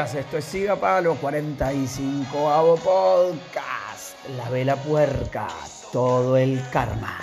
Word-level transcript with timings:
días, 0.00 0.14
esto 0.14 0.38
es 0.38 0.44
Siga 0.44 0.76
Palo 0.76 1.14
45 1.16 2.50
Avo 2.50 2.76
Podcast. 2.76 4.16
La 4.36 4.48
vela 4.48 4.76
puerca, 4.76 5.48
todo 5.92 6.36
el 6.36 6.62
karma. 6.70 7.18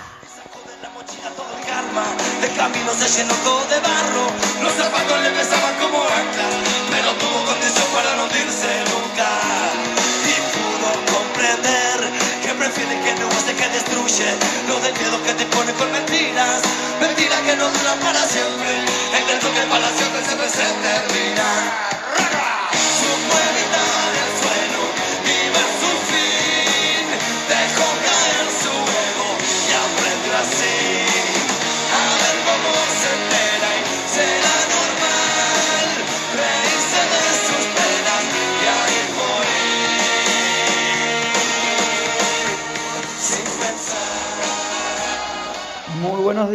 De 2.41 2.45
el 2.45 2.51
el 2.51 2.57
camino 2.57 2.91
se 2.93 3.07
llenó 3.17 3.33
todo 3.43 3.65
de 3.65 3.79
barro, 3.79 4.25
los 4.61 4.73
zapatos 4.73 5.21
le 5.23 5.29
pesaban 5.31 5.75
como 5.81 5.97
anclas, 6.03 6.53
pero 6.91 7.09
tuvo 7.17 7.45
condición 7.45 7.87
para 7.95 8.15
no 8.15 8.23
hundirse 8.25 8.69
nunca. 8.93 9.29
Y 10.27 10.35
pudo 10.53 10.89
comprender 11.17 11.97
que 12.43 12.53
prefiere 12.53 13.01
que 13.01 13.13
no 13.19 13.27
hace 13.29 13.53
que 13.55 13.69
destruye, 13.69 14.29
lo 14.67 14.79
del 14.81 14.93
miedo 14.93 15.23
que 15.23 15.33
te 15.33 15.45
pone 15.45 15.73
con 15.73 15.91
mentiras, 15.91 16.61
mentiras 17.01 17.41
que 17.41 17.55
no 17.55 17.69
duran 17.69 17.99
para 17.99 18.21
siempre, 18.21 18.69
el 19.17 19.27
dentro 19.27 19.49
que 19.53 19.61
para 19.61 19.87
siempre 19.97 20.49
se 20.49 20.65
termina. 20.85 21.96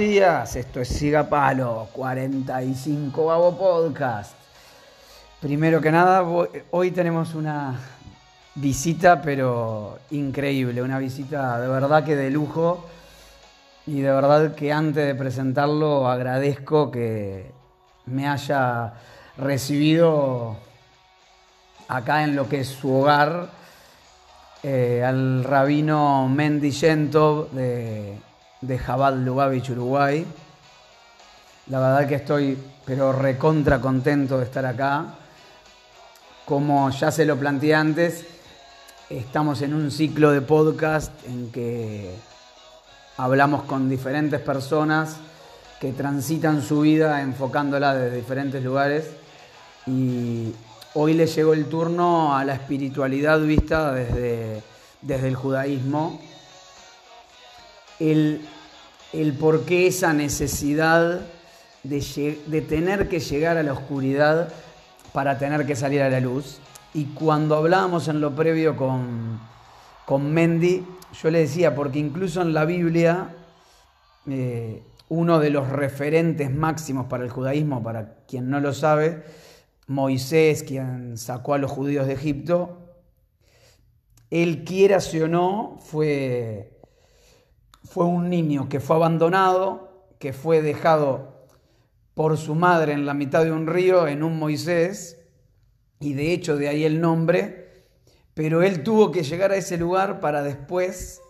Días, 0.08 0.56
esto 0.56 0.80
es 0.80 0.88
Siga 0.88 1.28
Palo 1.28 1.88
45 1.92 3.30
Avo 3.30 3.56
Podcast. 3.56 4.34
Primero 5.40 5.80
que 5.80 5.92
nada, 5.92 6.24
hoy 6.72 6.90
tenemos 6.90 7.34
una 7.34 7.78
visita, 8.56 9.22
pero 9.22 10.00
increíble, 10.10 10.82
una 10.82 10.98
visita 10.98 11.60
de 11.60 11.68
verdad 11.68 12.04
que 12.04 12.16
de 12.16 12.30
lujo. 12.30 12.84
Y 13.86 14.00
de 14.00 14.10
verdad 14.10 14.56
que 14.56 14.72
antes 14.72 15.06
de 15.06 15.14
presentarlo 15.14 16.08
agradezco 16.08 16.90
que 16.90 17.52
me 18.06 18.26
haya 18.26 18.94
recibido 19.36 20.56
acá 21.86 22.24
en 22.24 22.34
lo 22.34 22.48
que 22.48 22.60
es 22.60 22.68
su 22.68 22.92
hogar 22.92 23.50
eh, 24.64 25.04
al 25.06 25.44
rabino 25.44 26.28
Mendy 26.28 26.72
Yentov 26.72 27.50
de, 27.52 28.16
de 28.62 28.78
Jabal 28.78 29.24
Lubavitch, 29.24 29.70
Uruguay. 29.70 30.24
La 31.66 31.78
verdad 31.78 32.08
que 32.08 32.14
estoy, 32.14 32.56
pero 32.86 33.12
recontra 33.12 33.80
contento 33.80 34.38
de 34.38 34.44
estar 34.44 34.64
acá. 34.64 35.14
Como 36.46 36.88
ya 36.90 37.10
se 37.10 37.24
lo 37.24 37.36
planteé 37.36 37.74
antes, 37.74 38.24
estamos 39.10 39.60
en 39.62 39.74
un 39.74 39.90
ciclo 39.90 40.32
de 40.32 40.40
podcast 40.40 41.12
en 41.26 41.52
que 41.52 42.14
hablamos 43.16 43.64
con 43.64 43.88
diferentes 43.88 44.40
personas 44.40 45.16
que 45.80 45.92
transitan 45.92 46.62
su 46.62 46.80
vida 46.80 47.20
enfocándola 47.20 47.94
desde 47.94 48.16
diferentes 48.16 48.62
lugares 48.62 49.10
y 49.86 50.52
hoy 50.94 51.14
le 51.14 51.26
llegó 51.26 51.54
el 51.54 51.66
turno 51.66 52.36
a 52.36 52.44
la 52.44 52.54
espiritualidad 52.54 53.40
vista 53.40 53.92
desde, 53.92 54.62
desde 55.00 55.28
el 55.28 55.34
judaísmo, 55.34 56.20
el, 58.10 58.40
el 59.12 59.32
por 59.34 59.64
qué 59.64 59.86
esa 59.86 60.12
necesidad 60.12 61.20
de, 61.82 62.38
de 62.46 62.60
tener 62.62 63.08
que 63.08 63.20
llegar 63.20 63.56
a 63.56 63.62
la 63.62 63.72
oscuridad 63.72 64.52
para 65.12 65.38
tener 65.38 65.66
que 65.66 65.76
salir 65.76 66.02
a 66.02 66.10
la 66.10 66.20
luz. 66.20 66.58
Y 66.94 67.06
cuando 67.06 67.56
hablábamos 67.56 68.08
en 68.08 68.20
lo 68.20 68.34
previo 68.34 68.76
con, 68.76 69.40
con 70.04 70.32
Mendy, 70.32 70.84
yo 71.22 71.30
le 71.30 71.40
decía, 71.40 71.74
porque 71.74 71.98
incluso 71.98 72.42
en 72.42 72.52
la 72.52 72.64
Biblia, 72.64 73.34
eh, 74.28 74.82
uno 75.08 75.38
de 75.38 75.50
los 75.50 75.68
referentes 75.68 76.50
máximos 76.50 77.06
para 77.06 77.24
el 77.24 77.30
judaísmo, 77.30 77.82
para 77.82 78.16
quien 78.26 78.50
no 78.50 78.60
lo 78.60 78.72
sabe, 78.72 79.22
Moisés, 79.86 80.62
quien 80.62 81.16
sacó 81.18 81.54
a 81.54 81.58
los 81.58 81.70
judíos 81.70 82.06
de 82.06 82.14
Egipto, 82.14 82.78
él 84.30 84.64
quiera 84.64 84.98
o 84.98 85.28
no, 85.28 85.78
fue, 85.80 86.71
fue 87.84 88.04
un 88.04 88.30
niño 88.30 88.68
que 88.68 88.80
fue 88.80 88.96
abandonado, 88.96 90.06
que 90.18 90.32
fue 90.32 90.62
dejado 90.62 91.46
por 92.14 92.36
su 92.36 92.54
madre 92.54 92.92
en 92.92 93.06
la 93.06 93.14
mitad 93.14 93.44
de 93.44 93.52
un 93.52 93.66
río, 93.66 94.06
en 94.06 94.22
un 94.22 94.38
Moisés, 94.38 95.18
y 96.00 96.14
de 96.14 96.32
hecho 96.32 96.56
de 96.56 96.68
ahí 96.68 96.84
el 96.84 97.00
nombre, 97.00 97.84
pero 98.34 98.62
él 98.62 98.82
tuvo 98.82 99.12
que 99.12 99.22
llegar 99.22 99.52
a 99.52 99.56
ese 99.56 99.76
lugar 99.76 100.20
para 100.20 100.42
después 100.42 101.20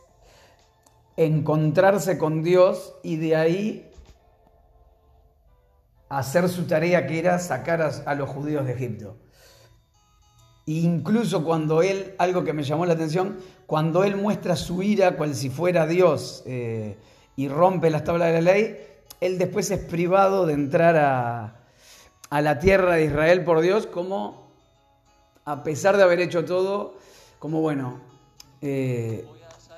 encontrarse 1.17 2.19
con 2.19 2.43
Dios 2.43 2.95
y 3.03 3.17
de 3.17 3.37
ahí 3.37 3.91
hacer 6.09 6.49
su 6.49 6.67
tarea 6.67 7.07
que 7.07 7.19
era 7.19 7.39
sacar 7.39 7.83
a, 7.83 8.15
los 8.15 8.29
judíos 8.29 8.67
de 8.67 8.73
Egipto. 8.73 9.17
Incluso 10.67 11.45
cuando 11.45 11.83
él, 11.83 12.15
algo 12.19 12.45
que 12.45 12.53
me 12.53 12.63
llamó 12.63 12.87
la 12.87 12.93
atención, 12.93 13.37
cuando 13.67 14.05
él 14.05 14.17
muestra 14.17 14.55
su 14.57 14.83
ira 14.83 15.17
cual 15.17 15.35
si 15.35 15.51
fuera 15.51 15.87
Dios 15.87 16.43
eh, 16.47 16.97
y 17.37 17.49
rompe 17.49 17.91
las 17.91 18.05
tablas 18.05 18.29
de 18.33 18.43
la 18.43 18.53
ley, 18.53 18.77
él 19.21 19.39
después 19.39 19.71
es 19.71 19.81
privado 19.81 20.47
de 20.47 20.55
entrar 20.55 20.97
a, 20.97 21.57
a 22.31 22.41
la 22.41 22.59
tierra 22.59 22.95
de 22.95 23.05
Israel 23.07 23.45
por 23.45 23.61
Dios 23.61 23.87
como, 23.87 24.49
a 25.45 25.63
pesar 25.63 25.97
de 25.97 26.03
haber 26.03 26.21
hecho 26.21 26.45
todo, 26.45 26.97
como 27.39 27.61
bueno, 27.61 28.01
eh, 28.61 29.27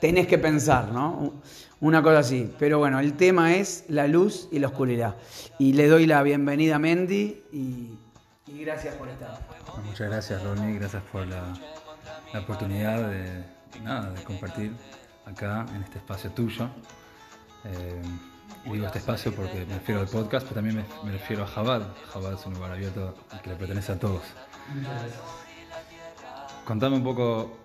tenés 0.01 0.27
que 0.27 0.39
pensar, 0.39 0.93
¿no? 0.93 1.33
Una 1.81 2.03
cosa 2.03 2.19
así. 2.19 2.53
Pero 2.59 2.79
bueno, 2.79 3.01
el 3.01 3.15
tema 3.15 3.57
es 3.57 3.85
la 3.89 4.07
luz 4.07 4.49
y 4.53 4.59
la 4.59 4.69
oscuridad. 4.69 5.17
Y 5.59 5.73
le 5.73 5.89
doy 5.89 6.07
la 6.07 6.23
bienvenida 6.23 6.77
a 6.77 6.79
Mendy 6.79 7.43
y, 7.53 7.99
y 8.47 8.65
gracias 8.65 8.95
por 8.97 9.09
estar. 9.09 9.39
Muchas 9.85 10.09
gracias, 10.11 10.43
Ronnie. 10.43 10.79
Gracias 10.79 11.03
por 11.11 11.27
la, 11.27 11.55
la 12.33 12.41
oportunidad 12.41 13.09
de, 13.09 13.45
nada, 13.83 14.11
de 14.11 14.23
compartir 14.23 14.77
acá 15.27 15.67
en 15.75 15.83
este 15.83 15.99
espacio 15.99 16.31
tuyo. 16.31 16.69
Eh, 17.65 18.03
digo 18.67 18.87
este 18.87 18.99
espacio 18.99 19.35
porque 19.35 19.65
me 19.67 19.75
refiero 19.75 20.01
al 20.01 20.09
podcast, 20.09 20.47
pero 20.47 20.57
también 20.57 20.77
me, 20.77 20.85
me 21.05 21.13
refiero 21.13 21.45
a 21.45 21.47
Jabal. 21.47 21.95
Jabal 22.13 22.35
es 22.35 22.47
un 22.47 22.55
lugar 22.55 22.73
abierto 22.73 23.15
que 23.43 23.51
le 23.51 23.57
pertenece 23.57 23.93
a 23.93 23.99
todos. 23.99 24.23
Contame 26.65 26.97
un 26.97 27.05
poco, 27.05 27.59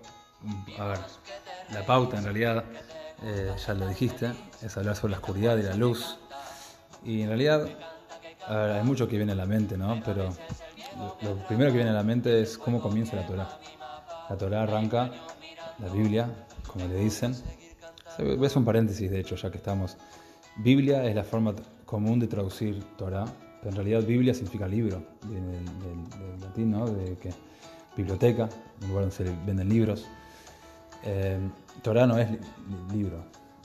a 0.78 0.84
ver, 0.84 0.98
la 1.72 1.84
pauta 1.86 2.18
en 2.18 2.24
realidad, 2.24 2.64
eh, 3.22 3.54
ya 3.66 3.74
lo 3.74 3.88
dijiste, 3.88 4.32
es 4.62 4.76
hablar 4.76 4.96
sobre 4.96 5.12
la 5.12 5.18
oscuridad 5.18 5.56
y 5.56 5.62
la 5.62 5.74
luz. 5.74 6.18
Y 7.02 7.22
en 7.22 7.28
realidad, 7.28 7.66
a 8.46 8.54
ver, 8.54 8.70
hay 8.72 8.84
mucho 8.84 9.08
que 9.08 9.16
viene 9.16 9.32
a 9.32 9.36
la 9.36 9.46
mente, 9.46 9.78
¿no? 9.78 10.02
Pero 10.04 10.34
lo, 11.22 11.36
primero 11.46 11.70
que 11.70 11.76
viene 11.76 11.90
a 11.90 11.94
la 11.94 12.02
mente 12.02 12.40
es 12.42 12.58
cómo 12.58 12.80
comienza 12.80 13.16
la 13.16 13.26
Torah. 13.26 13.58
La 14.28 14.36
Torah 14.36 14.62
arranca, 14.62 15.10
la 15.78 15.88
Biblia, 15.88 16.28
como 16.66 16.86
le 16.86 16.96
dicen. 16.96 17.34
Ves 18.18 18.56
un 18.56 18.64
paréntesis, 18.64 19.10
de 19.10 19.20
hecho, 19.20 19.36
ya 19.36 19.50
que 19.50 19.58
estamos. 19.58 19.96
Biblia 20.56 21.04
es 21.04 21.14
la 21.14 21.24
forma 21.24 21.54
común 21.86 22.18
de 22.20 22.26
traducir 22.26 22.82
Torah, 22.96 23.24
pero 23.60 23.70
en 23.70 23.76
realidad 23.76 24.02
Biblia 24.02 24.34
significa 24.34 24.66
libro, 24.66 25.02
del, 25.22 25.64
del- 25.64 26.40
latín, 26.40 26.70
¿no? 26.70 26.86
De 26.86 27.16
que 27.18 27.30
biblioteca, 27.96 28.48
lugar 28.82 29.02
donde 29.08 29.10
se 29.14 29.24
venden 29.24 29.68
libros. 29.68 30.06
Eh, 31.04 31.38
Torah 31.82 32.06
no 32.06 32.18
es 32.18 32.30
li- 32.30 32.38
li- 32.38 32.98
libro. 32.98 33.24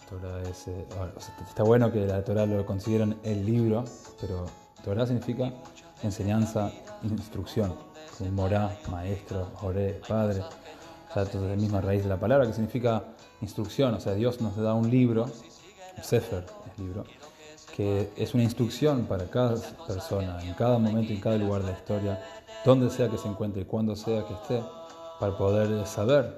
Torah 0.09 0.41
es, 0.43 0.67
eh, 0.67 0.85
ahora, 0.97 1.13
o 1.15 1.19
sea, 1.19 1.35
está 1.47 1.63
bueno 1.63 1.91
que 1.91 2.05
la 2.05 2.23
Torah 2.23 2.45
lo 2.45 2.65
consideran 2.65 3.17
el 3.23 3.45
libro, 3.45 3.83
pero 4.21 4.45
Torah 4.83 5.05
significa 5.05 5.51
enseñanza, 6.05 6.71
instrucción. 7.03 7.75
Como 8.17 8.31
morá, 8.31 8.75
maestro, 8.89 9.51
joré, 9.55 10.01
padre. 10.07 10.41
O 10.41 11.13
sea, 11.13 11.23
entonces 11.23 11.43
es 11.43 11.49
la 11.49 11.55
misma 11.55 11.81
raíz 11.81 12.03
de 12.03 12.09
la 12.09 12.19
palabra 12.19 12.47
que 12.47 12.53
significa 12.53 13.03
instrucción. 13.41 13.93
O 13.93 13.99
sea, 13.99 14.13
Dios 14.13 14.41
nos 14.41 14.55
da 14.55 14.73
un 14.73 14.89
libro, 14.89 15.29
sefer 16.01 16.45
es 16.71 16.79
libro, 16.79 17.03
que 17.75 18.11
es 18.15 18.33
una 18.33 18.43
instrucción 18.43 19.05
para 19.05 19.25
cada 19.29 19.55
persona, 19.87 20.41
en 20.43 20.53
cada 20.53 20.77
momento, 20.77 21.11
en 21.11 21.19
cada 21.19 21.37
lugar 21.37 21.61
de 21.63 21.71
la 21.71 21.77
historia, 21.77 22.23
donde 22.63 22.89
sea 22.89 23.09
que 23.09 23.17
se 23.17 23.27
encuentre 23.27 23.63
y 23.63 23.65
cuando 23.65 23.95
sea 23.95 24.25
que 24.25 24.33
esté, 24.33 24.63
para 25.19 25.37
poder 25.37 25.85
saber 25.85 26.35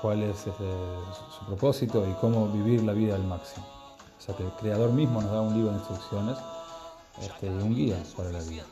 cuál 0.00 0.22
es 0.22 0.38
este, 0.38 0.52
su 1.38 1.46
propósito 1.46 2.06
y 2.08 2.12
cómo 2.14 2.48
vivir 2.48 2.82
la 2.82 2.92
vida 2.92 3.14
al 3.14 3.24
máximo. 3.24 3.66
O 4.18 4.22
sea 4.22 4.34
que 4.36 4.42
el 4.42 4.50
Creador 4.52 4.92
mismo 4.92 5.20
nos 5.20 5.30
da 5.30 5.40
un 5.40 5.54
libro 5.54 5.70
de 5.70 5.78
instrucciones 5.78 6.36
este, 7.20 7.46
y 7.46 7.50
un 7.50 7.74
guía 7.74 7.96
para 8.16 8.30
la 8.30 8.40
vida. 8.40 8.64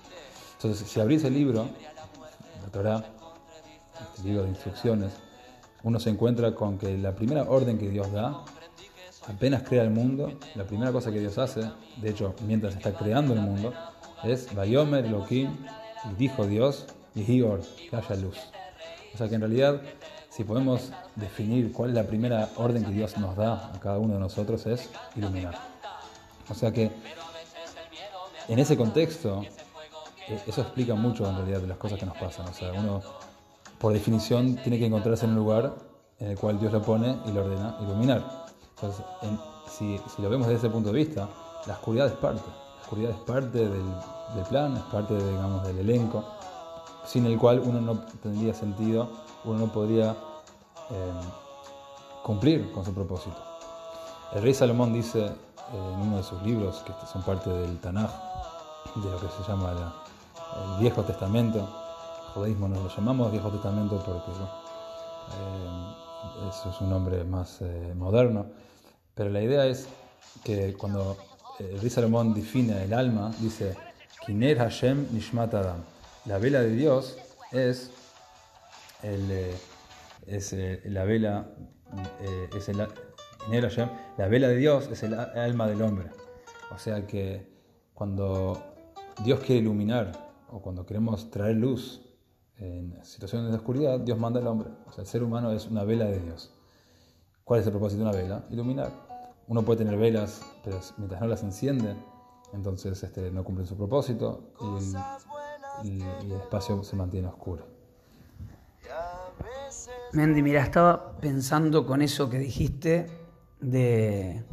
Entonces, 0.64 0.88
si 0.88 0.98
abrís 0.98 1.22
el 1.24 1.34
libro, 1.34 1.68
la 2.62 2.72
Torah, 2.72 3.04
este 4.16 4.26
libro 4.26 4.44
de 4.44 4.48
instrucciones, 4.48 5.12
uno 5.82 6.00
se 6.00 6.08
encuentra 6.08 6.54
con 6.54 6.78
que 6.78 6.96
la 6.96 7.14
primera 7.14 7.42
orden 7.42 7.76
que 7.76 7.90
Dios 7.90 8.10
da, 8.10 8.46
apenas 9.28 9.62
crea 9.62 9.82
el 9.82 9.90
mundo, 9.90 10.32
la 10.54 10.64
primera 10.64 10.90
cosa 10.90 11.12
que 11.12 11.20
Dios 11.20 11.36
hace, 11.36 11.70
de 11.98 12.08
hecho, 12.08 12.34
mientras 12.46 12.74
está 12.74 12.94
creando 12.94 13.34
el 13.34 13.40
mundo, 13.40 13.74
es 14.22 14.54
Bayomer 14.54 15.04
Elohim, 15.04 15.54
y 16.10 16.14
dijo 16.14 16.46
Dios, 16.46 16.86
y 17.14 17.24
Hior, 17.24 17.60
que 17.90 17.94
haya 17.94 18.16
luz. 18.16 18.38
O 19.12 19.18
sea 19.18 19.28
que 19.28 19.34
en 19.34 19.42
realidad, 19.42 19.82
si 20.30 20.44
podemos 20.44 20.92
definir 21.14 21.72
cuál 21.72 21.90
es 21.90 21.96
la 21.96 22.04
primera 22.04 22.48
orden 22.56 22.86
que 22.86 22.90
Dios 22.90 23.18
nos 23.18 23.36
da 23.36 23.70
a 23.70 23.78
cada 23.80 23.98
uno 23.98 24.14
de 24.14 24.20
nosotros, 24.20 24.64
es 24.64 24.88
iluminar. 25.14 25.58
O 26.48 26.54
sea 26.54 26.72
que 26.72 26.90
en 28.48 28.58
ese 28.58 28.78
contexto, 28.78 29.44
eso 30.28 30.60
explica 30.60 30.94
mucho 30.94 31.28
en 31.28 31.36
realidad 31.36 31.60
de 31.60 31.66
las 31.66 31.78
cosas 31.78 31.98
que 31.98 32.06
nos 32.06 32.16
pasan. 32.16 32.46
O 32.48 32.52
sea, 32.52 32.72
uno, 32.72 33.00
por 33.78 33.92
definición, 33.92 34.56
tiene 34.56 34.78
que 34.78 34.86
encontrarse 34.86 35.24
en 35.24 35.32
un 35.32 35.36
lugar 35.36 35.74
en 36.18 36.30
el 36.30 36.38
cual 36.38 36.58
Dios 36.58 36.72
lo 36.72 36.82
pone 36.82 37.18
y 37.26 37.32
lo 37.32 37.44
ordena 37.44 37.76
iluminar. 37.80 38.46
Entonces, 38.76 39.04
si, 39.68 40.00
lo 40.22 40.30
vemos 40.30 40.46
desde 40.46 40.66
ese 40.66 40.70
punto 40.70 40.92
de 40.92 41.04
vista, 41.04 41.28
la 41.66 41.74
oscuridad 41.74 42.06
es 42.06 42.14
parte. 42.14 42.42
La 42.76 42.82
oscuridad 42.82 43.10
es 43.10 43.18
parte 43.18 43.68
del, 43.68 44.44
plan, 44.48 44.76
es 44.76 44.82
parte, 44.84 45.14
digamos, 45.14 45.66
del 45.66 45.78
elenco, 45.78 46.24
sin 47.04 47.26
el 47.26 47.38
cual 47.38 47.60
uno 47.64 47.80
no 47.80 48.00
tendría 48.22 48.54
sentido, 48.54 49.08
uno 49.44 49.58
no 49.58 49.72
podría 49.72 50.12
eh, 50.90 51.12
cumplir 52.22 52.72
con 52.72 52.84
su 52.84 52.92
propósito. 52.92 53.36
El 54.32 54.42
rey 54.42 54.54
Salomón 54.54 54.92
dice 54.92 55.26
eh, 55.26 55.32
en 55.72 56.00
uno 56.00 56.18
de 56.18 56.22
sus 56.22 56.42
libros, 56.42 56.82
que 56.86 56.92
son 57.06 57.22
parte 57.22 57.50
del 57.50 57.78
Tanaj, 57.78 58.10
de 58.94 59.10
lo 59.10 59.18
que 59.18 59.28
se 59.28 59.42
llama 59.48 59.72
el 59.72 60.80
Viejo 60.80 61.02
Testamento. 61.02 61.58
El 61.58 62.32
judaísmo 62.34 62.68
nos 62.68 62.82
lo 62.82 62.88
llamamos 62.88 63.32
Viejo 63.32 63.50
Testamento 63.50 63.96
porque 64.04 64.30
eh, 65.32 66.48
eso 66.48 66.70
es 66.70 66.80
un 66.80 66.90
nombre 66.90 67.24
más 67.24 67.60
eh, 67.60 67.92
moderno. 67.96 68.46
Pero 69.14 69.30
la 69.30 69.42
idea 69.42 69.66
es 69.66 69.88
que 70.44 70.74
cuando 70.74 71.16
eh, 71.58 71.78
el 71.80 72.34
define 72.34 72.84
el 72.84 72.92
alma, 72.92 73.32
dice, 73.40 73.76
Kiner 74.24 74.58
Hashem 74.58 75.08
Nishmat 75.12 75.54
Adam. 75.54 75.82
La 76.26 76.38
vela 76.38 76.60
de 76.60 76.70
Dios 76.70 77.18
es, 77.52 77.90
el, 79.02 79.52
es 80.26 80.52
la 80.84 81.04
vela, 81.04 81.46
es 82.56 82.68
el, 82.68 82.88
Hashem, 83.60 83.88
la 84.16 84.28
vela 84.28 84.48
de 84.48 84.56
Dios 84.56 84.88
es 84.90 85.02
el 85.02 85.14
alma 85.14 85.66
del 85.66 85.82
hombre. 85.82 86.08
O 86.74 86.78
sea 86.78 87.06
que 87.06 87.46
cuando 87.92 88.73
Dios 89.22 89.40
quiere 89.40 89.60
iluminar 89.60 90.12
o 90.50 90.60
cuando 90.60 90.84
queremos 90.86 91.30
traer 91.30 91.56
luz 91.56 92.00
en 92.56 92.98
situaciones 93.04 93.50
de 93.50 93.56
oscuridad, 93.56 94.00
Dios 94.00 94.18
manda 94.18 94.40
al 94.40 94.46
hombre. 94.46 94.70
O 94.86 94.92
sea, 94.92 95.02
el 95.02 95.08
ser 95.08 95.22
humano 95.22 95.52
es 95.52 95.66
una 95.66 95.84
vela 95.84 96.06
de 96.06 96.20
Dios. 96.20 96.52
¿Cuál 97.44 97.60
es 97.60 97.66
el 97.66 97.72
propósito 97.72 98.02
de 98.02 98.08
una 98.08 98.16
vela? 98.16 98.44
Iluminar. 98.50 98.90
Uno 99.46 99.62
puede 99.62 99.84
tener 99.84 99.98
velas, 99.98 100.42
pero 100.64 100.80
mientras 100.96 101.20
no 101.20 101.26
las 101.26 101.42
enciende, 101.42 101.94
entonces 102.52 103.02
este, 103.02 103.30
no 103.30 103.44
cumplen 103.44 103.66
su 103.66 103.76
propósito 103.76 104.52
y 105.82 106.00
el, 106.00 106.02
el 106.02 106.32
espacio 106.32 106.82
se 106.82 106.96
mantiene 106.96 107.28
oscuro. 107.28 107.66
Mendy, 110.12 110.42
mira, 110.42 110.62
estaba 110.62 111.16
pensando 111.16 111.86
con 111.86 112.00
eso 112.00 112.30
que 112.30 112.38
dijiste 112.38 113.08
de, 113.60 114.44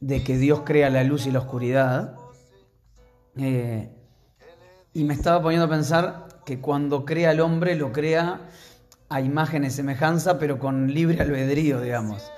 de 0.00 0.24
que 0.24 0.38
Dios 0.38 0.62
crea 0.64 0.88
la 0.88 1.04
luz 1.04 1.26
y 1.26 1.30
la 1.30 1.40
oscuridad. 1.40 2.16
Eh, 3.36 3.88
y 4.92 5.04
me 5.04 5.14
estaba 5.14 5.42
poniendo 5.42 5.66
a 5.66 5.70
pensar 5.70 6.28
que 6.44 6.60
cuando 6.60 7.04
crea 7.04 7.30
al 7.30 7.40
hombre 7.40 7.76
lo 7.76 7.92
crea 7.92 8.48
a 9.08 9.20
imagen 9.20 9.64
y 9.64 9.70
semejanza, 9.70 10.38
pero 10.38 10.58
con 10.58 10.92
libre 10.92 11.20
albedrío, 11.20 11.80
digamos. 11.80 12.30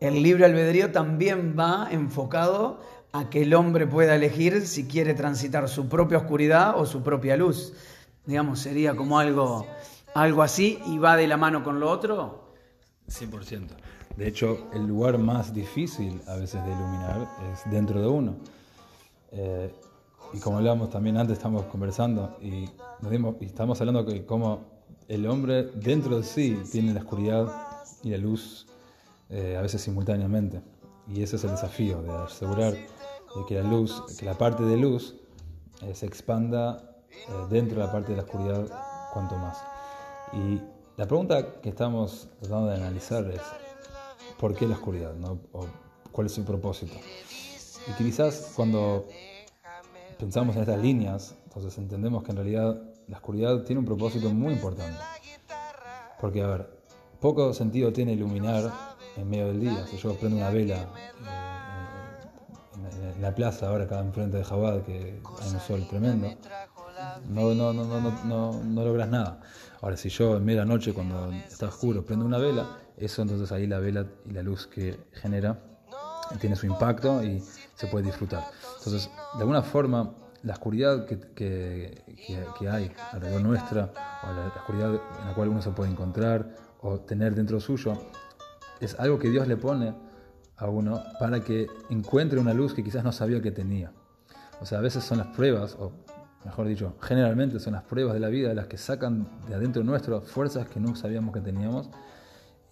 El 0.00 0.22
libre 0.22 0.44
albedrío 0.44 0.92
también 0.92 1.56
va 1.58 1.88
enfocado 1.90 2.80
a 3.12 3.30
que 3.30 3.42
el 3.42 3.54
hombre 3.54 3.86
pueda 3.86 4.14
elegir 4.14 4.66
si 4.66 4.86
quiere 4.86 5.14
transitar 5.14 5.68
su 5.68 5.88
propia 5.88 6.18
oscuridad 6.18 6.78
o 6.78 6.86
su 6.86 7.02
propia 7.02 7.36
luz. 7.36 7.72
Digamos, 8.26 8.60
sería 8.60 8.94
como 8.94 9.18
algo, 9.18 9.66
algo 10.14 10.42
así 10.42 10.78
y 10.86 10.98
va 10.98 11.16
de 11.16 11.26
la 11.26 11.36
mano 11.36 11.64
con 11.64 11.80
lo 11.80 11.90
otro. 11.90 12.52
100%. 13.08 13.68
De 14.16 14.28
hecho, 14.28 14.68
el 14.74 14.86
lugar 14.86 15.18
más 15.18 15.54
difícil 15.54 16.20
a 16.26 16.36
veces 16.36 16.64
de 16.64 16.72
iluminar 16.72 17.28
es 17.52 17.70
dentro 17.70 18.00
de 18.00 18.08
uno. 18.08 18.36
Eh, 19.36 19.70
y 20.32 20.40
como 20.40 20.56
hablábamos 20.56 20.90
también 20.90 21.18
antes, 21.18 21.36
estamos 21.36 21.66
conversando 21.66 22.36
y, 22.40 22.68
nos 23.00 23.42
estamos 23.42 23.78
hablando 23.80 24.02
de 24.02 24.24
cómo 24.24 24.64
el 25.08 25.26
hombre 25.26 25.64
dentro 25.74 26.16
de 26.16 26.22
sí 26.22 26.58
tiene 26.72 26.94
la 26.94 27.00
oscuridad 27.00 27.52
y 28.02 28.10
la 28.10 28.16
luz 28.16 28.66
eh, 29.28 29.56
a 29.58 29.62
veces 29.62 29.82
simultáneamente. 29.82 30.62
Y 31.06 31.22
ese 31.22 31.36
es 31.36 31.44
el 31.44 31.50
desafío, 31.50 32.02
de 32.02 32.10
asegurar 32.10 32.72
de 32.72 33.44
que 33.46 33.54
la 33.56 33.62
luz, 33.62 34.02
que 34.18 34.24
la 34.24 34.34
parte 34.34 34.64
de 34.64 34.76
luz 34.76 35.14
eh, 35.82 35.94
se 35.94 36.06
expanda 36.06 36.96
dentro 37.50 37.78
de 37.78 37.86
la 37.86 37.92
parte 37.92 38.12
de 38.12 38.16
la 38.16 38.22
oscuridad 38.24 38.66
cuanto 39.12 39.36
más. 39.36 39.58
Y 40.32 40.60
la 40.96 41.06
pregunta 41.06 41.60
que 41.60 41.68
estamos 41.68 42.28
tratando 42.40 42.68
de 42.68 42.76
analizar 42.76 43.30
es, 43.30 43.42
¿por 44.38 44.54
qué 44.54 44.66
la 44.66 44.74
oscuridad? 44.74 45.14
¿no? 45.14 45.38
¿O 45.52 45.66
¿Cuál 46.10 46.26
es 46.26 46.32
su 46.32 46.44
propósito? 46.44 46.94
Y 47.88 47.92
quizás 47.92 48.52
cuando 48.54 49.06
pensamos 50.18 50.56
en 50.56 50.62
estas 50.62 50.80
líneas, 50.80 51.36
entonces 51.44 51.76
entendemos 51.78 52.22
que 52.22 52.32
en 52.32 52.36
realidad 52.36 52.82
la 53.08 53.16
oscuridad 53.16 53.62
tiene 53.62 53.80
un 53.80 53.86
propósito 53.86 54.30
muy 54.30 54.54
importante. 54.54 54.98
Porque, 56.20 56.42
a 56.42 56.46
ver, 56.46 56.70
poco 57.20 57.52
sentido 57.52 57.92
tiene 57.92 58.12
iluminar 58.12 58.72
en 59.16 59.28
medio 59.28 59.48
del 59.48 59.60
día. 59.60 59.86
Si 59.86 59.96
yo 59.96 60.14
prendo 60.14 60.36
una 60.36 60.50
vela 60.50 60.88
eh, 62.84 63.12
en 63.14 63.22
la 63.22 63.34
plaza, 63.34 63.68
ahora 63.68 63.84
acá 63.84 64.00
enfrente 64.00 64.38
de 64.38 64.44
Jabad, 64.44 64.82
que 64.82 65.20
hay 65.40 65.50
un 65.50 65.60
sol 65.60 65.86
tremendo, 65.88 66.28
no, 67.28 67.54
no, 67.54 67.72
no, 67.72 67.84
no, 67.84 68.24
no, 68.24 68.62
no 68.64 68.84
logras 68.84 69.08
nada. 69.08 69.40
Ahora, 69.80 69.96
si 69.96 70.08
yo 70.08 70.36
en 70.36 70.44
media 70.44 70.64
noche, 70.64 70.92
cuando 70.92 71.30
está 71.32 71.66
oscuro, 71.66 72.04
prendo 72.04 72.24
una 72.24 72.38
vela, 72.38 72.78
eso 72.96 73.22
entonces 73.22 73.52
ahí 73.52 73.66
la 73.66 73.78
vela 73.78 74.06
y 74.24 74.32
la 74.32 74.42
luz 74.42 74.66
que 74.66 74.98
genera 75.12 75.60
tiene 76.40 76.56
su 76.56 76.66
impacto 76.66 77.22
y 77.22 77.42
se 77.76 77.86
puede 77.86 78.06
disfrutar. 78.06 78.44
Entonces, 78.78 79.10
de 79.34 79.40
alguna 79.40 79.62
forma, 79.62 80.14
la 80.42 80.54
oscuridad 80.54 81.06
que, 81.06 81.20
que, 81.34 82.68
hay 82.68 82.90
alrededor 83.12 83.42
nuestra, 83.42 83.92
o 84.22 84.32
la, 84.32 84.48
oscuridad 84.48 84.94
en 85.20 85.28
la 85.28 85.34
cual 85.34 85.48
uno 85.48 85.62
se 85.62 85.70
puede 85.70 85.90
encontrar 85.90 86.56
o 86.80 87.00
tener 87.00 87.34
dentro 87.34 87.60
suyo, 87.60 87.94
es 88.80 88.98
algo 88.98 89.18
que 89.18 89.30
Dios 89.30 89.46
le 89.46 89.56
pone 89.56 89.94
a 90.56 90.68
uno 90.68 91.02
para 91.20 91.40
que 91.40 91.66
encuentre 91.90 92.38
una 92.38 92.54
luz 92.54 92.74
que 92.74 92.82
quizás 92.82 93.04
no 93.04 93.12
sabía 93.12 93.40
que 93.40 93.50
tenía. 93.50 93.92
O 94.60 94.66
sea, 94.66 94.78
a 94.78 94.80
veces 94.80 95.04
son 95.04 95.18
las 95.18 95.28
pruebas, 95.28 95.76
o 95.78 95.92
mejor 96.44 96.66
dicho, 96.66 96.94
generalmente 97.00 97.60
son 97.60 97.74
las 97.74 97.82
pruebas 97.82 98.14
de 98.14 98.20
la 98.20 98.28
vida 98.28 98.54
las 98.54 98.66
que 98.66 98.78
sacan 98.78 99.28
de 99.48 99.54
adentro 99.54 99.82
nuestro 99.84 100.22
fuerzas 100.22 100.68
que 100.68 100.80
no 100.80 100.96
sabíamos 100.96 101.34
que 101.34 101.40
teníamos 101.40 101.90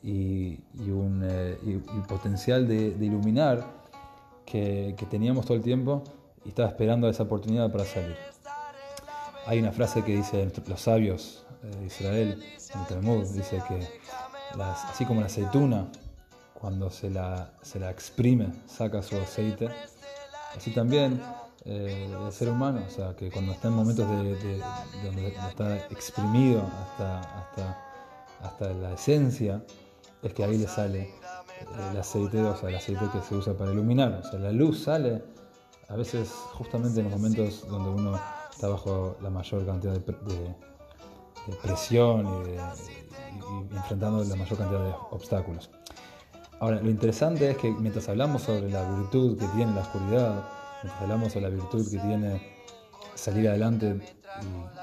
y, 0.03 0.61
un 0.91 1.23
eh, 1.25 1.59
potencial 2.07 2.69
de, 2.69 2.97
iluminar 3.01 3.84
que, 4.45 4.95
teníamos 5.11 5.45
todo 5.47 5.57
el 5.57 5.63
tiempo 5.63 6.03
y 6.45 6.49
estaba 6.49 6.69
esperando 6.69 7.09
esa 7.09 7.25
oportunidad 7.25 7.71
para 7.71 7.85
salir. 7.85 8.17
Hay 9.47 9.59
una 9.59 9.73
frase 9.73 10.03
que 10.03 10.17
dice 10.17 10.51
los 10.67 10.81
sabios 10.81 11.45
eh, 11.63 11.77
de 11.81 11.87
Israel, 11.87 12.43
en 12.75 12.81
el 12.81 12.87
Talmud, 12.87 13.27
dice 13.35 13.63
que 13.69 13.87
así 14.61 15.05
como 15.05 15.21
la 15.21 15.27
aceituna, 15.27 15.89
cuando 16.55 16.91
se 16.91 17.11
la, 17.11 17.53
se 17.63 17.79
la 17.79 17.91
exprime, 17.91 18.49
saca 18.67 19.03
su 19.03 19.17
aceite, 19.17 19.69
así 20.57 20.71
también 20.71 21.21
eh, 21.65 22.09
el 22.27 22.33
ser 22.33 22.49
humano, 22.49 22.83
o 22.87 22.91
sea, 22.91 23.15
que 23.15 23.31
cuando 23.31 23.53
está 23.53 23.69
en 23.69 23.75
momentos 23.75 24.09
de, 24.09 24.63
donde 25.05 25.29
está 25.29 25.77
exprimido 25.89 26.63
hasta, 26.63 27.21
hasta, 27.21 27.79
hasta 28.43 28.69
la 28.75 28.95
esencia, 28.95 29.63
es 30.23 30.33
que 30.33 30.45
ahí 30.45 30.57
le 30.57 30.67
sale 30.67 31.11
el 31.91 31.97
aceite, 31.97 32.43
o 32.43 32.57
sea, 32.57 32.69
el 32.69 32.77
aceite 32.77 33.07
que 33.13 33.21
se 33.21 33.35
usa 33.35 33.55
para 33.55 33.73
iluminar. 33.73 34.21
O 34.25 34.31
sea, 34.31 34.39
la 34.39 34.53
luz 34.53 34.85
sale 34.85 35.23
a 35.89 35.97
veces 35.97 36.31
justamente 36.55 37.01
en 37.01 37.11
los 37.11 37.21
momentos 37.21 37.67
donde 37.69 37.91
uno 37.91 38.19
está 38.51 38.69
bajo 38.69 39.17
la 39.21 39.31
mayor 39.31 39.67
cantidad 39.67 39.93
de, 39.93 40.55
presión 41.63 42.27
y, 42.47 43.77
enfrentando 43.77 44.25
la 44.25 44.37
mayor 44.37 44.59
cantidad 44.59 44.85
de 44.85 44.95
obstáculos. 45.11 45.71
Ahora, 46.61 46.81
lo 46.81 46.89
interesante 46.89 47.51
es 47.51 47.59
que 47.59 47.71
mientras 47.71 48.09
hablamos 48.09 48.43
sobre 48.43 48.71
la 48.71 48.89
virtud 48.89 49.39
que 49.39 49.47
tiene 49.49 49.75
la 49.75 49.83
oscuridad, 49.83 50.45
mientras 50.83 51.03
hablamos 51.03 51.33
sobre 51.33 51.51
la 51.51 51.55
virtud 51.55 51.91
que 51.91 51.99
tiene 51.99 52.55
salir 53.15 53.49
adelante, 53.49 54.01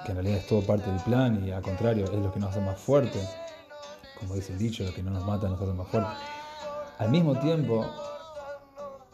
que 0.05 0.11
en 0.11 0.17
realidad 0.17 0.37
es 0.37 0.47
todo 0.47 0.61
parte 0.61 0.89
del 0.89 0.99
plan 1.01 1.43
y 1.45 1.51
al 1.51 1.61
contrario 1.61 2.05
es 2.05 2.11
lo 2.11 2.31
que 2.31 2.39
nos 2.39 2.51
hace 2.51 2.61
más 2.61 2.79
fuertes, 2.79 3.27
como 4.19 4.35
dice 4.35 4.53
el 4.53 4.59
dicho, 4.59 4.83
lo 4.83 4.93
que 4.93 5.01
no 5.01 5.11
nos 5.11 5.25
mata 5.25 5.47
nos 5.49 5.59
hace 5.59 5.73
más 5.73 5.87
fuertes. 5.87 6.13
Al 7.01 7.10
mismo 7.10 7.36
tiempo, 7.39 7.84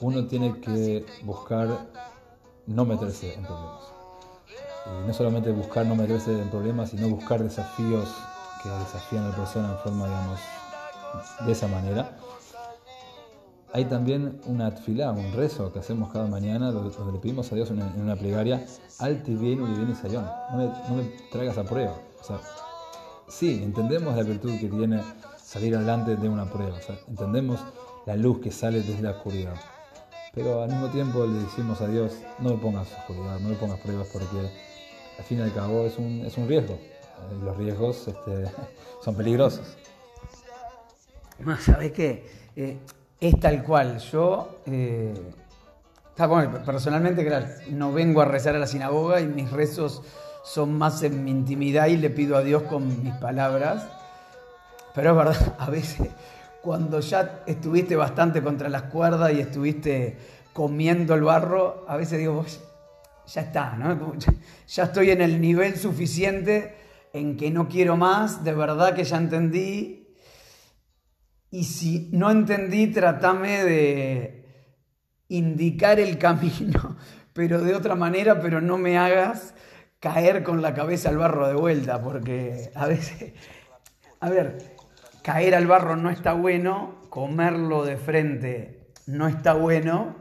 uno 0.02 0.26
tiene 0.28 0.60
que 0.60 1.06
buscar 1.24 1.70
no 2.66 2.84
meterse 2.84 3.34
en 3.34 3.44
problemas. 3.44 3.84
No 5.08 5.14
solamente 5.14 5.52
buscar 5.52 5.86
no 5.86 5.96
meterse 5.96 6.38
en 6.38 6.50
problemas, 6.50 6.90
sino 6.90 7.08
buscar 7.08 7.42
desafíos 7.42 8.14
que 8.62 8.68
desafían 8.68 9.24
a 9.24 9.30
la 9.30 9.36
persona 9.38 9.72
en 9.72 9.78
forma, 9.78 10.06
digamos, 10.06 10.40
de 11.46 11.52
esa 11.54 11.70
manera. 11.70 12.18
Hay 13.72 13.86
también 13.86 14.42
una 14.48 14.76
tfilá, 14.76 15.14
un 15.14 15.32
rezo 15.32 15.72
que 15.72 15.80
hacemos 15.80 16.12
cada 16.12 16.28
mañana, 16.28 16.74
donde 16.74 16.94
le 17.14 17.20
pedimos 17.20 17.50
a 17.54 17.56
Dios 17.56 17.72
en 17.72 17.82
una, 18.02 18.18
plegaria, 18.18 18.66
alti 19.00 19.34
bien 19.34 19.62
y 19.64 19.96
sayón, 19.96 20.26
no 20.52 20.58
me, 20.58 20.66
no 20.90 20.96
me 20.96 21.04
traigas 21.32 21.58
a 21.58 21.64
prueba. 21.64 21.96
O 22.20 22.24
sea, 22.26 22.42
sí, 23.30 23.64
entendemos 23.64 24.14
la 24.14 24.24
virtud 24.24 24.60
que 24.60 24.68
tiene 24.68 25.02
salir 25.48 25.74
adelante 25.78 26.18
de 26.18 26.28
una 26.28 26.44
prueba, 26.44 26.78
entendemos 27.08 27.64
la 28.06 28.18
luz 28.18 28.42
que 28.42 28.52
sale 28.52 28.82
desde 28.82 29.02
la 29.02 29.12
oscuridad. 29.12 29.54
Pero 30.34 30.62
al 30.62 30.70
mismo 30.70 30.90
tiempo 30.90 31.26
le 31.26 31.40
decimos 31.40 31.80
a 31.80 31.88
Dios, 31.88 32.18
no 32.40 32.50
me 32.50 32.58
pongas 32.58 32.92
oscuridad, 32.92 33.40
no 33.40 33.50
me 33.50 33.56
pongas 33.56 33.80
pruebas 33.80 34.10
porque 34.12 34.52
al 35.18 35.24
fin 35.24 35.40
y 35.40 35.42
al 35.44 35.54
cabo 35.54 35.86
es 35.86 35.98
un, 35.98 36.26
es 36.26 36.38
un 36.38 36.50
riesgo. 36.50 36.78
Y 37.32 37.46
los 37.46 37.56
riesgos 37.56 38.10
este, 38.10 38.52
son 39.02 39.16
peligrosos. 39.16 39.78
¿Sabes 41.62 41.94
qué? 41.94 42.26
Eh, 42.58 42.78
es 43.22 43.40
tal 43.40 43.64
cual. 43.64 44.00
Yo, 44.00 44.60
eh, 44.66 45.14
personalmente, 46.66 47.26
no 47.72 47.94
vengo 47.94 48.20
a 48.20 48.26
rezar 48.26 48.54
a 48.54 48.60
la 48.60 48.68
sinagoga 48.68 49.22
y 49.22 49.28
mis 49.28 49.50
rezos 49.50 50.04
son 50.44 50.78
más 50.78 51.04
en 51.04 51.24
mi 51.24 51.32
intimidad 51.32 51.88
y 51.88 51.96
le 51.96 52.10
pido 52.10 52.36
a 52.36 52.42
Dios 52.42 52.64
con 52.64 53.02
mis 53.02 53.14
palabras. 53.16 53.97
Pero 54.98 55.12
es 55.12 55.16
verdad, 55.16 55.56
a 55.60 55.70
veces 55.70 56.10
cuando 56.64 57.00
ya 57.02 57.44
estuviste 57.46 57.96
bastante 57.96 58.42
contra 58.42 58.68
las 58.68 58.84
cuerdas 58.84 59.32
y 59.32 59.40
estuviste 59.40 60.18
comiendo 60.54 61.14
el 61.14 61.22
barro, 61.22 61.86
a 61.88 61.96
veces 61.98 62.18
digo, 62.18 62.44
ya 63.28 63.42
está, 63.42 63.76
¿no? 63.76 64.16
Ya 64.68 64.84
estoy 64.84 65.12
en 65.12 65.22
el 65.22 65.40
nivel 65.40 65.78
suficiente 65.78 66.76
en 67.14 67.38
que 67.38 67.52
no 67.52 67.70
quiero 67.70 67.96
más, 67.96 68.44
de 68.44 68.54
verdad 68.54 68.96
que 68.96 69.04
ya 69.04 69.18
entendí. 69.18 70.16
Y 71.52 71.66
si 71.66 72.10
no 72.12 72.32
entendí, 72.32 72.88
tratame 72.88 73.64
de 73.66 74.74
indicar 75.28 76.00
el 76.00 76.18
camino, 76.18 76.98
pero 77.34 77.62
de 77.62 77.76
otra 77.76 77.94
manera, 77.94 78.42
pero 78.42 78.62
no 78.62 78.80
me 78.80 78.98
hagas 78.98 79.54
caer 80.00 80.42
con 80.42 80.64
la 80.64 80.74
cabeza 80.74 81.10
al 81.10 81.18
barro 81.18 81.48
de 81.48 81.54
vuelta, 81.54 82.02
porque 82.02 82.72
a 82.74 82.88
veces, 82.88 83.34
a 84.20 84.30
ver, 84.32 84.77
caer 85.28 85.56
al 85.56 85.68
barro 85.68 85.98
no 85.98 86.10
está 86.10 86.32
bueno, 86.32 87.02
comerlo 87.10 87.84
de 87.84 87.98
frente 87.98 88.94
no 89.08 89.28
está 89.28 89.56
bueno. 89.56 90.16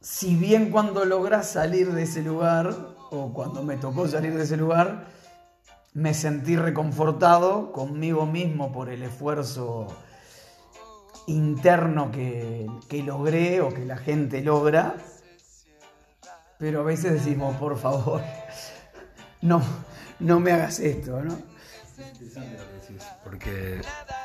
Si 0.00 0.34
bien 0.34 0.70
cuando 0.70 1.04
logras 1.04 1.50
salir 1.50 1.92
de 1.92 2.04
ese 2.04 2.22
lugar, 2.22 2.74
o 3.10 3.34
cuando 3.34 3.62
me 3.62 3.76
tocó 3.76 4.08
salir 4.08 4.34
de 4.34 4.44
ese 4.44 4.56
lugar, 4.56 5.08
me 5.92 6.14
sentí 6.14 6.56
reconfortado 6.56 7.70
conmigo 7.70 8.24
mismo 8.24 8.72
por 8.72 8.88
el 8.88 9.02
esfuerzo 9.02 9.88
interno 11.26 12.10
que, 12.10 12.66
que, 12.88 13.02
logré 13.02 13.60
o 13.60 13.68
que 13.68 13.84
la 13.84 13.98
gente 13.98 14.40
logra. 14.40 14.96
Pero 16.58 16.80
a 16.80 16.84
veces 16.84 17.12
decimos, 17.12 17.56
por 17.56 17.76
favor, 17.76 18.22
no, 19.42 19.60
no 20.18 20.40
me 20.40 20.52
hagas 20.52 20.80
esto, 20.80 21.22
¿no? 21.22 21.51
Porque 23.24 23.80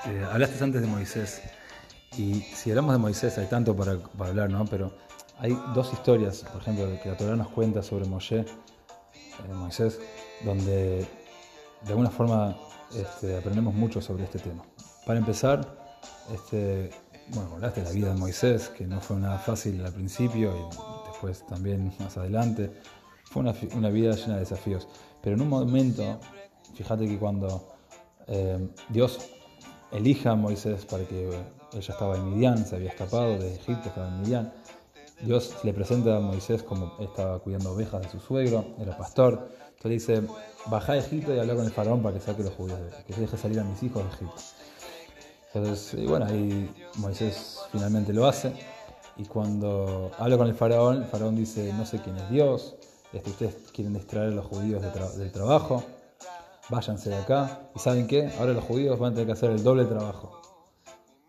eh, 0.05 0.27
hablaste 0.31 0.63
antes 0.63 0.81
de 0.81 0.87
Moisés. 0.87 1.41
Y 2.17 2.41
si 2.41 2.69
hablamos 2.71 2.93
de 2.93 2.99
Moisés, 2.99 3.37
hay 3.37 3.47
tanto 3.47 3.75
para, 3.75 3.99
hablar, 4.19 4.49
¿no? 4.49 4.65
Pero 4.65 4.93
hay 5.37 5.57
dos 5.73 5.93
historias, 5.93 6.43
por 6.51 6.61
ejemplo, 6.61 6.87
que 7.01 7.09
la 7.09 7.17
Torah 7.17 7.35
nos 7.35 7.49
cuenta 7.49 7.83
sobre 7.83 8.05
Moshe, 8.05 8.39
eh, 8.39 8.45
Moisés, 9.53 9.99
donde 10.43 11.05
de 11.83 11.89
alguna 11.89 12.09
forma 12.09 12.57
este, 12.95 13.37
aprendemos 13.37 13.73
mucho 13.73 14.01
sobre 14.01 14.23
este 14.23 14.39
tema. 14.39 14.63
Para 15.05 15.19
empezar, 15.19 15.99
este, 16.33 16.89
bueno, 17.29 17.53
hablaste 17.53 17.81
de 17.81 17.87
la 17.87 17.93
vida 17.93 18.13
de 18.13 18.19
Moisés, 18.19 18.69
que 18.69 18.85
no 18.85 18.99
fue 18.99 19.17
nada 19.17 19.37
fácil 19.37 19.85
al 19.85 19.93
principio 19.93 20.55
y 20.55 21.09
después 21.09 21.45
también 21.45 21.93
más 21.99 22.17
adelante. 22.17 22.71
Fue 23.25 23.41
una, 23.41 23.53
una 23.75 23.89
vida 23.89 24.15
llena 24.15 24.35
de 24.35 24.39
desafíos. 24.41 24.87
Pero 25.21 25.35
en 25.35 25.41
un 25.41 25.49
momento 25.49 26.19
Fíjate 26.75 27.07
que 27.07 27.17
cuando 27.17 27.67
eh, 28.27 28.67
Dios 28.89 29.19
elija 29.91 30.31
a 30.31 30.35
Moisés 30.35 30.85
para 30.85 31.03
que 31.05 31.27
ella 31.27 31.93
estaba 31.93 32.15
en 32.15 32.33
Midian, 32.33 32.65
se 32.65 32.75
había 32.75 32.89
escapado 32.89 33.37
de 33.37 33.55
Egipto, 33.55 33.89
estaba 33.89 34.07
en 34.07 34.21
Midian, 34.21 34.53
Dios 35.21 35.55
le 35.63 35.73
presenta 35.73 36.17
a 36.17 36.19
Moisés 36.19 36.61
como 36.61 36.93
estaba 36.99 37.39
cuidando 37.39 37.71
ovejas 37.71 38.01
de 38.03 38.09
su 38.09 38.19
suegro, 38.19 38.65
era 38.79 38.95
pastor. 38.95 39.49
Entonces 39.75 40.07
dice, 40.07 40.27
baja 40.67 40.93
a 40.93 40.97
Egipto 40.97 41.33
y 41.33 41.39
habla 41.39 41.55
con 41.55 41.65
el 41.65 41.71
faraón 41.71 42.01
para 42.01 42.15
que 42.15 42.21
saque 42.23 42.43
los 42.43 42.53
judíos, 42.53 42.79
que 43.05 43.13
se 43.13 43.21
deje 43.21 43.37
salir 43.37 43.59
a 43.59 43.63
mis 43.63 43.81
hijos 43.81 44.03
de 44.03 44.09
Egipto. 44.09 44.41
Entonces, 45.53 45.99
y 45.99 46.05
bueno, 46.05 46.25
ahí 46.25 46.69
Moisés 46.97 47.61
finalmente 47.71 48.13
lo 48.13 48.27
hace. 48.27 48.53
Y 49.17 49.25
cuando 49.25 50.11
habla 50.19 50.37
con 50.37 50.47
el 50.47 50.53
faraón, 50.53 50.97
el 50.97 51.05
faraón 51.05 51.35
dice, 51.35 51.73
no 51.73 51.85
sé 51.85 51.99
quién 51.99 52.17
es 52.17 52.29
Dios, 52.29 52.75
este, 53.13 53.29
ustedes 53.29 53.55
quieren 53.73 53.95
extraer 53.95 54.33
a 54.33 54.35
los 54.35 54.45
judíos 54.45 54.81
del 55.17 55.31
trabajo 55.31 55.83
váyanse 56.69 57.09
de 57.09 57.17
acá. 57.17 57.69
¿Y 57.75 57.79
saben 57.79 58.07
qué? 58.07 58.31
Ahora 58.39 58.53
los 58.53 58.63
judíos 58.63 58.99
van 58.99 59.11
a 59.11 59.15
tener 59.15 59.27
que 59.27 59.33
hacer 59.33 59.51
el 59.51 59.63
doble 59.63 59.85
trabajo. 59.85 60.41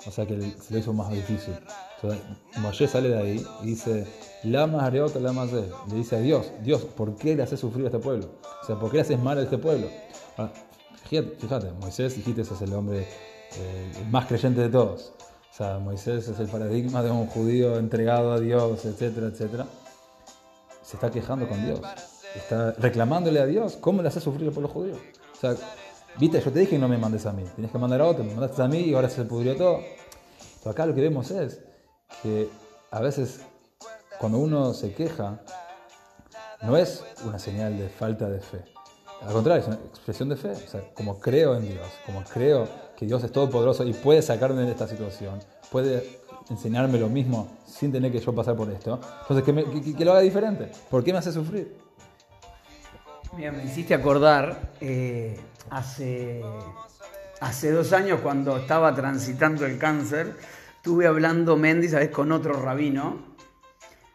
O 0.07 0.11
sea 0.11 0.26
que 0.26 0.40
se 0.40 0.73
lo 0.73 0.78
hizo 0.78 0.92
más 0.92 1.11
difícil. 1.11 1.54
Entonces, 1.97 2.23
Moshe 2.59 2.87
sale 2.87 3.09
de 3.09 3.18
ahí 3.18 3.47
y 3.62 3.66
dice, 3.66 4.07
Lama 4.45 4.85
Areota, 4.85 5.18
Lama 5.18 5.47
Le 5.47 5.97
dice 5.97 6.16
a 6.16 6.21
Dios, 6.21 6.52
Dios, 6.62 6.83
¿por 6.85 7.16
qué 7.16 7.35
le 7.35 7.42
haces 7.42 7.59
sufrir 7.59 7.85
a 7.85 7.88
este 7.88 7.99
pueblo? 7.99 8.28
O 8.62 8.66
sea, 8.66 8.78
¿por 8.78 8.90
qué 8.90 8.99
le 8.99 9.02
haces 9.02 9.18
mal 9.18 9.38
a 9.38 9.42
este 9.42 9.59
pueblo? 9.59 9.88
fíjate, 11.04 11.73
Moisés, 11.80 12.14
dijiste, 12.14 12.42
es 12.42 12.62
el 12.62 12.73
hombre 12.75 13.00
eh, 13.57 13.92
más 14.11 14.26
creyente 14.26 14.61
de 14.61 14.68
todos. 14.68 15.12
O 15.50 15.54
sea, 15.57 15.78
Moisés 15.80 16.28
es 16.28 16.38
el 16.38 16.47
paradigma 16.47 17.02
de 17.02 17.11
un 17.11 17.26
judío 17.26 17.78
entregado 17.78 18.33
a 18.33 18.38
Dios, 18.38 18.85
etcétera, 18.85 19.26
etcétera. 19.26 19.66
Se 20.83 20.97
está 20.97 21.11
quejando 21.11 21.49
con 21.49 21.64
Dios. 21.64 21.80
Está 22.37 22.73
reclamándole 22.73 23.40
a 23.40 23.47
Dios 23.47 23.76
cómo 23.80 24.02
le 24.02 24.09
hace 24.09 24.21
sufrir 24.21 24.47
al 24.47 24.52
pueblo 24.52 24.68
judío. 24.68 24.95
O 25.38 25.40
sea, 25.40 25.54
viste, 26.18 26.40
yo 26.40 26.50
te 26.50 26.59
dije 26.59 26.73
que 26.73 26.78
no 26.78 26.88
me 26.88 26.99
mandes 26.99 27.25
a 27.26 27.33
mí, 27.33 27.45
tienes 27.54 27.71
que 27.71 27.78
mandar 27.78 28.00
a 28.00 28.07
otro, 28.07 28.25
me 28.25 28.33
mandaste 28.33 28.61
a 28.61 28.66
mí 28.66 28.80
y 28.80 28.95
ahora 28.95 29.09
se 29.09 29.25
pudrió 29.25 29.57
todo. 29.57 29.78
Pero 30.59 30.73
acá 30.73 30.85
lo 30.85 30.95
que 30.97 31.00
vemos 31.00 31.30
es 31.30 31.61
que 32.23 32.49
a 32.90 33.00
veces 33.00 33.42
cuando 34.18 34.38
uno 34.38 34.75
se 34.75 34.92
queja, 34.92 35.40
no 36.62 36.76
es 36.76 37.04
una 37.25 37.38
señal 37.38 37.78
de 37.78 37.88
falta 37.88 38.28
de 38.28 38.40
fe. 38.40 38.64
Al 39.23 39.33
contrario, 39.33 39.62
es 39.62 39.68
una 39.68 39.76
expresión 39.76 40.28
de 40.28 40.37
fe. 40.37 40.50
O 40.50 40.68
sea, 40.68 40.83
como 40.92 41.21
creo 41.21 41.54
en 41.54 41.68
Dios, 41.68 41.87
como 42.04 42.25
creo 42.25 42.68
que 42.97 43.07
Dios 43.07 43.23
es 43.23 43.30
todopoderoso 43.30 43.85
y 43.85 43.92
puede 43.92 44.23
sacarme 44.23 44.62
de 44.62 44.73
esta 44.73 44.88
situación, 44.88 45.38
puede 45.71 46.18
enseñarme 46.50 46.99
lo 46.99 47.09
mismo 47.09 47.49
sin 47.64 47.92
tener 47.92 48.11
que 48.11 48.18
yo 48.18 48.35
pasar 48.35 48.57
por 48.57 48.68
esto, 48.71 48.99
entonces 49.21 49.45
que, 49.45 49.95
que 49.95 50.04
lo 50.04 50.12
haga 50.12 50.21
diferente. 50.21 50.73
¿Por 50.90 51.04
qué 51.04 51.12
me 51.12 51.21
hace 51.21 51.30
sufrir? 51.30 51.88
Mira, 53.38 53.52
me 53.52 53.62
hiciste 53.62 53.95
acordar, 53.95 54.73
eh, 54.80 55.38
hace, 55.71 56.42
hace 57.38 57.71
dos 57.71 57.92
años 57.92 58.18
cuando 58.21 58.57
estaba 58.57 58.92
transitando 58.97 59.64
el 59.64 59.78
cáncer, 59.78 60.35
estuve 60.75 61.07
hablando 61.07 61.57
Mendy, 61.57 61.88
¿sabes?, 61.88 62.09
con 62.09 62.33
otro 62.33 62.54
rabino, 62.54 63.37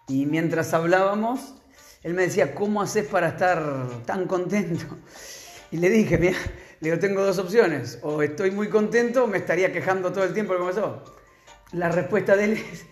y 0.09 0.25
mientras 0.25 0.73
hablábamos, 0.73 1.55
él 2.01 2.15
me 2.15 2.23
decía, 2.23 2.53
¿cómo 2.53 2.81
haces 2.81 3.05
para 3.05 3.29
estar 3.29 3.87
tan 4.05 4.27
contento? 4.27 4.83
Y 5.71 5.77
le 5.77 5.89
dije, 5.89 6.17
mira, 6.17 6.37
le 6.81 6.97
tengo 6.97 7.23
dos 7.23 7.37
opciones, 7.37 7.99
o 8.01 8.21
estoy 8.23 8.51
muy 8.51 8.67
contento 8.67 9.23
o 9.23 9.27
me 9.27 9.37
estaría 9.37 9.71
quejando 9.71 10.11
todo 10.11 10.25
el 10.25 10.33
tiempo 10.33 10.51
de 10.51 10.59
cómo 10.59 10.71
pasó. 10.71 11.01
La 11.71 11.87
respuesta 11.87 12.35
de 12.35 12.43
él 12.43 12.51
es, 12.73 12.85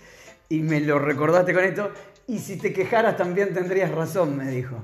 y 0.47 0.61
me 0.61 0.79
lo 0.79 0.97
recordaste 0.97 1.53
con 1.53 1.65
esto, 1.65 1.91
y 2.25 2.39
si 2.39 2.55
te 2.55 2.71
quejaras 2.71 3.17
también 3.17 3.53
tendrías 3.53 3.91
razón, 3.91 4.37
me 4.37 4.49
dijo. 4.49 4.77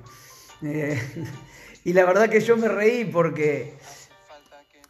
Eh, 0.61 0.99
y 1.83 1.93
la 1.93 2.05
verdad 2.05 2.29
que 2.29 2.39
yo 2.39 2.57
me 2.57 2.67
reí 2.67 3.05
porque 3.05 3.77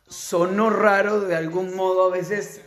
sonó 0.07 0.69
raro 0.69 1.21
de 1.21 1.35
algún 1.35 1.75
modo 1.75 2.07
a 2.07 2.09
veces 2.09 2.61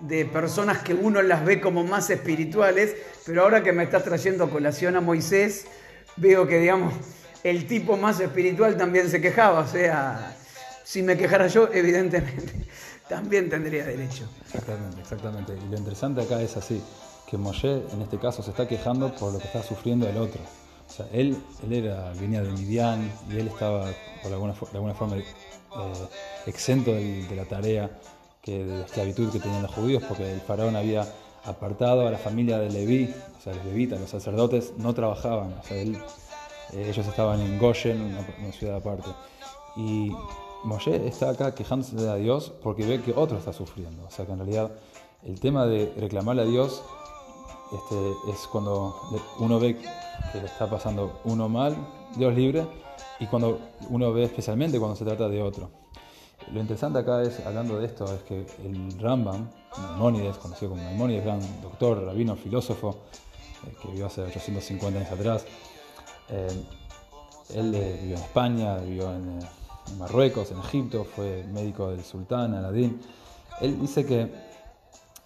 de 0.00 0.24
personas 0.24 0.78
que 0.78 0.94
uno 0.94 1.22
las 1.22 1.44
ve 1.44 1.60
como 1.60 1.84
más 1.84 2.10
espirituales, 2.10 2.96
pero 3.26 3.42
ahora 3.42 3.62
que 3.62 3.72
me 3.72 3.84
estás 3.84 4.04
trayendo 4.04 4.48
colación 4.50 4.96
a 4.96 5.00
Moisés, 5.00 5.66
veo 6.16 6.46
que, 6.46 6.58
digamos, 6.58 6.94
el 7.44 7.66
tipo 7.66 7.96
más 7.96 8.20
espiritual 8.20 8.76
también 8.76 9.08
se 9.08 9.20
quejaba, 9.20 9.60
o 9.60 9.66
sea, 9.66 10.36
si 10.84 11.02
me 11.02 11.16
quejara 11.16 11.46
yo, 11.46 11.68
evidentemente 11.72 12.66
también 13.08 13.48
tendría 13.48 13.84
derecho. 13.84 14.28
Exactamente, 14.44 15.00
exactamente. 15.00 15.54
Y 15.54 15.70
lo 15.70 15.76
interesante 15.76 16.22
acá 16.22 16.40
es 16.40 16.56
así, 16.56 16.82
que 17.28 17.36
Moshe 17.36 17.84
en 17.92 18.02
este 18.02 18.18
caso 18.18 18.42
se 18.42 18.50
está 18.50 18.66
quejando 18.66 19.14
por 19.14 19.32
lo 19.32 19.38
que 19.38 19.46
está 19.46 19.62
sufriendo 19.62 20.08
el 20.08 20.16
otro. 20.16 20.40
O 20.90 20.92
sea, 20.92 21.06
él, 21.12 21.36
él 21.62 21.72
era, 21.72 22.12
venía 22.20 22.42
de 22.42 22.50
Midian 22.50 23.12
y 23.30 23.38
él 23.38 23.46
estaba 23.46 23.86
de 23.86 23.94
alguna 24.32 24.94
forma 24.94 25.16
eh, 25.16 25.22
exento 26.46 26.92
de, 26.92 27.26
la 27.36 27.44
tarea 27.44 28.00
que, 28.42 28.64
de 28.64 28.82
esclavitud 28.82 29.30
que 29.30 29.38
tenían 29.38 29.62
los 29.62 29.72
judíos, 29.72 30.02
porque 30.08 30.32
el 30.32 30.40
faraón 30.40 30.74
había 30.74 31.06
apartado 31.44 32.08
a 32.08 32.10
la 32.10 32.18
familia 32.18 32.58
de 32.58 32.70
Leví, 32.70 33.14
o 33.38 33.40
sea, 33.40 33.54
los 33.54 33.64
levitas, 33.66 34.00
los 34.00 34.10
sacerdotes, 34.10 34.72
no 34.78 34.92
trabajaban, 34.92 35.54
eh, 35.70 35.96
ellos 36.72 37.06
estaban 37.06 37.40
en 37.40 37.56
Goshen, 37.58 38.00
una, 38.02 38.26
una 38.40 38.52
ciudad 38.52 38.76
aparte. 38.76 39.10
Y 39.76 40.10
Moshe 40.64 41.06
está 41.06 41.30
acá 41.30 41.54
quejándose 41.54 41.96
a 42.08 42.16
Dios 42.16 42.52
porque 42.62 42.84
ve 42.84 43.00
que 43.00 43.12
otro 43.12 43.38
está 43.38 43.52
sufriendo. 43.52 44.04
O 44.06 44.10
sea 44.10 44.26
que 44.26 44.32
en 44.32 44.38
realidad 44.38 44.72
el 45.24 45.38
tema 45.38 45.66
de 45.66 45.92
reclamarle 45.96 46.42
a 46.42 46.46
Dios 46.46 46.82
este, 47.72 48.12
es 48.30 48.46
cuando 48.46 48.96
uno 49.38 49.58
ve 49.58 49.76
que 49.76 50.40
le 50.40 50.46
está 50.46 50.68
pasando 50.68 51.20
uno 51.24 51.48
mal, 51.48 51.76
Dios 52.16 52.34
libre, 52.34 52.66
y 53.18 53.26
cuando 53.26 53.58
uno 53.88 54.12
ve 54.12 54.24
especialmente 54.24 54.78
cuando 54.78 54.96
se 54.96 55.04
trata 55.04 55.28
de 55.28 55.42
otro. 55.42 55.70
Lo 56.52 56.60
interesante 56.60 56.98
acá 56.98 57.22
es, 57.22 57.44
hablando 57.46 57.78
de 57.78 57.86
esto, 57.86 58.04
es 58.12 58.22
que 58.22 58.46
el 58.64 58.98
Rambam, 58.98 59.50
Maimónides, 59.78 60.36
conocido 60.38 60.70
como 60.70 60.82
Maimónides, 60.82 61.24
gran 61.24 61.40
doctor, 61.62 62.02
rabino, 62.04 62.34
filósofo, 62.34 62.96
eh, 63.66 63.74
que 63.80 63.88
vivió 63.88 64.06
hace 64.06 64.22
850 64.22 64.98
años 64.98 65.12
atrás, 65.12 65.44
eh, 66.28 66.48
él 67.54 67.74
eh, 67.74 67.98
vivió 68.00 68.16
en 68.16 68.22
España, 68.22 68.76
vivió 68.78 69.12
en 69.12 69.40
en 69.90 69.98
Marruecos, 69.98 70.50
en 70.50 70.58
Egipto, 70.58 71.04
fue 71.04 71.44
médico 71.52 71.90
del 71.90 72.04
sultán, 72.04 72.54
Aladín. 72.54 73.00
Él 73.60 73.80
dice 73.80 74.04
que, 74.04 74.32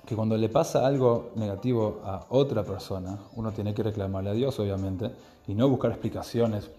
que 0.06 0.14
cuando 0.14 0.36
le 0.36 0.48
pasa 0.48 0.86
algo 0.86 1.32
negativo 1.36 2.00
a 2.04 2.26
otra 2.30 2.62
persona, 2.62 3.18
uno 3.36 3.52
tiene 3.52 3.74
que 3.74 3.82
reclamarle 3.82 4.30
a 4.30 4.34
Dios, 4.34 4.58
obviamente, 4.58 5.10
y 5.46 5.54
no 5.54 5.68
buscar 5.68 5.90
explicaciones 5.90 6.70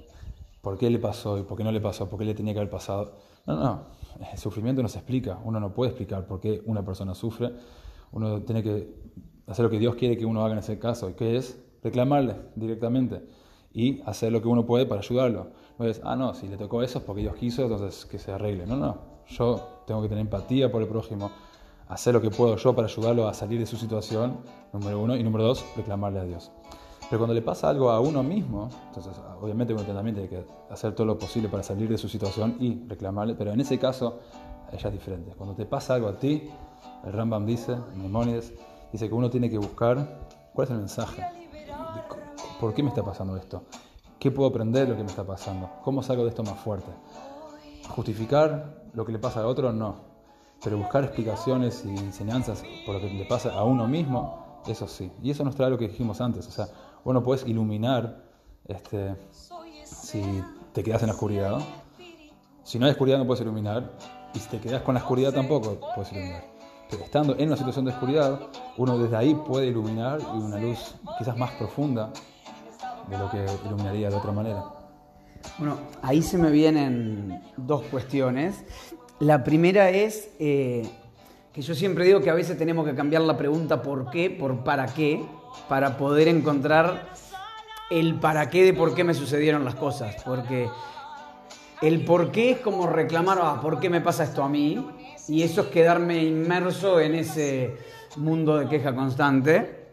por 0.61 0.77
qué 0.77 0.89
le 0.89 0.99
pasó 0.99 1.37
y 1.37 1.43
por 1.43 1.57
qué 1.57 1.63
no 1.63 1.71
le 1.71 1.81
pasó, 1.81 2.09
por 2.09 2.19
qué 2.19 2.25
le 2.25 2.33
tenía 2.33 2.53
que 2.53 2.59
haber 2.59 2.71
pasado. 2.71 3.13
No, 3.45 3.55
no, 3.55 3.81
el 4.31 4.37
sufrimiento 4.37 4.81
no 4.81 4.87
se 4.87 4.97
explica, 4.97 5.39
uno 5.43 5.59
no 5.59 5.73
puede 5.73 5.91
explicar 5.91 6.25
por 6.25 6.39
qué 6.39 6.61
una 6.65 6.83
persona 6.83 7.13
sufre, 7.13 7.51
uno 8.11 8.41
tiene 8.41 8.63
que 8.63 8.93
hacer 9.47 9.63
lo 9.63 9.69
que 9.69 9.79
Dios 9.79 9.95
quiere 9.95 10.17
que 10.17 10.25
uno 10.25 10.43
haga 10.43 10.53
en 10.53 10.59
ese 10.59 10.79
caso, 10.79 11.15
que 11.15 11.37
es 11.37 11.59
reclamarle 11.83 12.35
directamente 12.55 13.21
y 13.73 14.01
hacer 14.05 14.31
lo 14.31 14.41
que 14.41 14.47
uno 14.47 14.65
puede 14.65 14.85
para 14.85 15.01
ayudarlo. 15.01 15.47
No 15.77 15.85
es, 15.85 16.01
ah, 16.03 16.15
no, 16.15 16.33
si 16.33 16.47
le 16.47 16.57
tocó 16.57 16.81
eso 16.81 16.99
es 16.99 17.05
porque 17.05 17.21
Dios 17.21 17.35
quiso, 17.35 17.63
entonces 17.63 18.05
que 18.05 18.17
se 18.17 18.31
arregle. 18.31 18.65
No, 18.65 18.77
no, 18.77 18.97
yo 19.27 19.83
tengo 19.85 20.01
que 20.01 20.09
tener 20.09 20.21
empatía 20.21 20.71
por 20.71 20.81
el 20.81 20.87
prójimo, 20.87 21.29
hacer 21.87 22.13
lo 22.13 22.21
que 22.21 22.29
puedo 22.29 22.55
yo 22.55 22.75
para 22.75 22.87
ayudarlo 22.87 23.27
a 23.27 23.33
salir 23.33 23.59
de 23.59 23.65
su 23.65 23.77
situación, 23.77 24.39
número 24.73 24.99
uno, 24.99 25.15
y 25.15 25.23
número 25.23 25.45
dos, 25.45 25.65
reclamarle 25.75 26.19
a 26.19 26.23
Dios. 26.23 26.51
Pero 27.09 27.19
cuando 27.19 27.33
le 27.33 27.41
pasa 27.41 27.69
algo 27.69 27.91
a 27.91 27.99
uno 27.99 28.23
mismo, 28.23 28.69
entonces 28.87 29.13
obviamente 29.39 29.73
uno 29.73 29.83
también 29.83 30.15
tiene 30.15 30.29
que 30.29 30.45
hacer 30.71 30.93
todo 30.95 31.05
lo 31.05 31.19
posible 31.19 31.49
para 31.49 31.61
salir 31.61 31.87
de 31.87 31.97
su 31.97 32.09
situación 32.09 32.57
y 32.59 32.87
reclamarle, 32.87 33.35
pero 33.35 33.51
en 33.51 33.61
ese 33.61 33.77
caso 33.77 34.19
ella 34.71 34.89
es 34.89 34.93
diferente. 34.93 35.33
Cuando 35.37 35.55
te 35.55 35.65
pasa 35.65 35.93
algo 35.93 36.07
a 36.07 36.17
ti, 36.17 36.49
el 37.05 37.13
Rambam 37.13 37.45
dice, 37.45 37.77
Memónides, 37.95 38.53
dice 38.91 39.07
que 39.07 39.13
uno 39.13 39.29
tiene 39.29 39.49
que 39.49 39.59
buscar 39.59 40.27
cuál 40.53 40.65
es 40.65 40.71
el 40.71 40.77
mensaje, 40.77 41.23
¿Por 42.59 42.73
qué 42.73 42.81
me 42.81 42.89
está 42.89 43.03
pasando 43.03 43.35
esto? 43.35 43.63
¿Qué 44.17 44.31
puedo 44.31 44.49
aprender 44.49 44.85
de 44.85 44.91
lo 44.91 44.97
que 44.97 45.03
me 45.03 45.09
está 45.09 45.25
pasando? 45.25 45.69
¿Cómo 45.83 46.01
salgo 46.01 46.23
de 46.23 46.29
esto 46.29 46.41
más 46.41 46.57
fuerte? 46.57 46.89
Justificar 47.89 48.85
lo 48.93 49.05
que 49.05 49.11
le 49.11 49.19
pasa 49.19 49.41
a 49.41 49.47
otro, 49.47 49.73
no. 49.73 50.14
Pero 50.63 50.77
buscar 50.77 51.03
explicaciones 51.03 51.83
y 51.85 51.89
enseñanzas 51.89 52.63
por 52.85 52.95
lo 52.95 53.01
que 53.01 53.13
le 53.13 53.25
pasa 53.25 53.53
a 53.53 53.63
uno 53.63 53.87
mismo, 53.87 54.61
eso 54.67 54.87
sí. 54.87 55.11
Y 55.21 55.31
eso 55.31 55.43
nos 55.43 55.55
trae 55.55 55.69
lo 55.69 55.77
que 55.77 55.87
dijimos 55.87 56.21
antes. 56.21 56.47
O 56.47 56.51
sea, 56.51 56.67
bueno, 57.03 57.23
puedes 57.23 57.45
iluminar 57.47 58.23
este, 58.67 59.15
si 59.83 60.43
te 60.73 60.83
quedas 60.83 61.01
en 61.03 61.07
la 61.07 61.13
oscuridad. 61.13 61.59
Si 62.63 62.79
no 62.79 62.85
hay 62.85 62.91
oscuridad 62.91 63.17
no 63.17 63.27
puedes 63.27 63.41
iluminar. 63.41 63.91
Y 64.33 64.39
si 64.39 64.49
te 64.49 64.59
quedas 64.59 64.81
con 64.81 64.95
la 64.95 65.01
oscuridad 65.01 65.33
tampoco 65.33 65.79
puedes 65.93 66.11
iluminar. 66.11 66.43
Pero 66.89 67.03
estando 67.03 67.35
en 67.37 67.47
una 67.47 67.57
situación 67.57 67.85
de 67.85 67.91
oscuridad, 67.91 68.39
uno 68.77 68.97
desde 68.97 69.15
ahí 69.15 69.33
puede 69.33 69.67
iluminar 69.67 70.19
y 70.21 70.37
una 70.37 70.57
luz 70.57 70.95
quizás 71.17 71.37
más 71.37 71.51
profunda 71.51 72.11
de 73.09 73.17
lo 73.17 73.29
que 73.29 73.45
iluminaría 73.65 74.09
de 74.09 74.15
otra 74.15 74.31
manera. 74.31 74.63
Bueno, 75.57 75.77
ahí 76.01 76.21
se 76.21 76.37
me 76.37 76.51
vienen 76.51 77.41
dos 77.57 77.83
cuestiones. 77.83 78.65
La 79.19 79.45
primera 79.45 79.89
es 79.91 80.29
eh, 80.39 80.83
que 81.53 81.61
yo 81.61 81.73
siempre 81.73 82.03
digo 82.03 82.21
que 82.21 82.29
a 82.29 82.33
veces 82.33 82.57
tenemos 82.57 82.85
que 82.85 82.93
cambiar 82.95 83.21
la 83.21 83.37
pregunta 83.37 83.81
por 83.81 84.09
qué 84.09 84.29
por 84.29 84.65
para 84.65 84.87
qué 84.87 85.23
para 85.69 85.95
poder 85.95 86.27
encontrar 86.27 87.13
el 87.89 88.15
para 88.15 88.49
qué 88.49 88.65
de 88.65 88.73
por 88.73 88.93
qué 88.93 89.05
me 89.05 89.13
sucedieron 89.13 89.63
las 89.63 89.75
cosas. 89.75 90.17
Porque 90.25 90.67
el 91.81 92.03
por 92.03 92.31
qué 92.31 92.51
es 92.51 92.57
como 92.59 92.87
reclamar, 92.87 93.39
ah, 93.41 93.59
¿por 93.61 93.79
qué 93.79 93.89
me 93.89 94.01
pasa 94.01 94.25
esto 94.25 94.43
a 94.43 94.49
mí? 94.49 94.85
Y 95.29 95.43
eso 95.43 95.61
es 95.61 95.67
quedarme 95.67 96.21
inmerso 96.21 96.99
en 96.99 97.15
ese 97.15 97.77
mundo 98.17 98.57
de 98.57 98.67
queja 98.67 98.93
constante. 98.93 99.85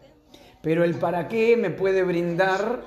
Pero 0.61 0.83
el 0.83 0.95
para 0.95 1.29
qué 1.29 1.55
me 1.55 1.69
puede 1.69 2.03
brindar 2.03 2.81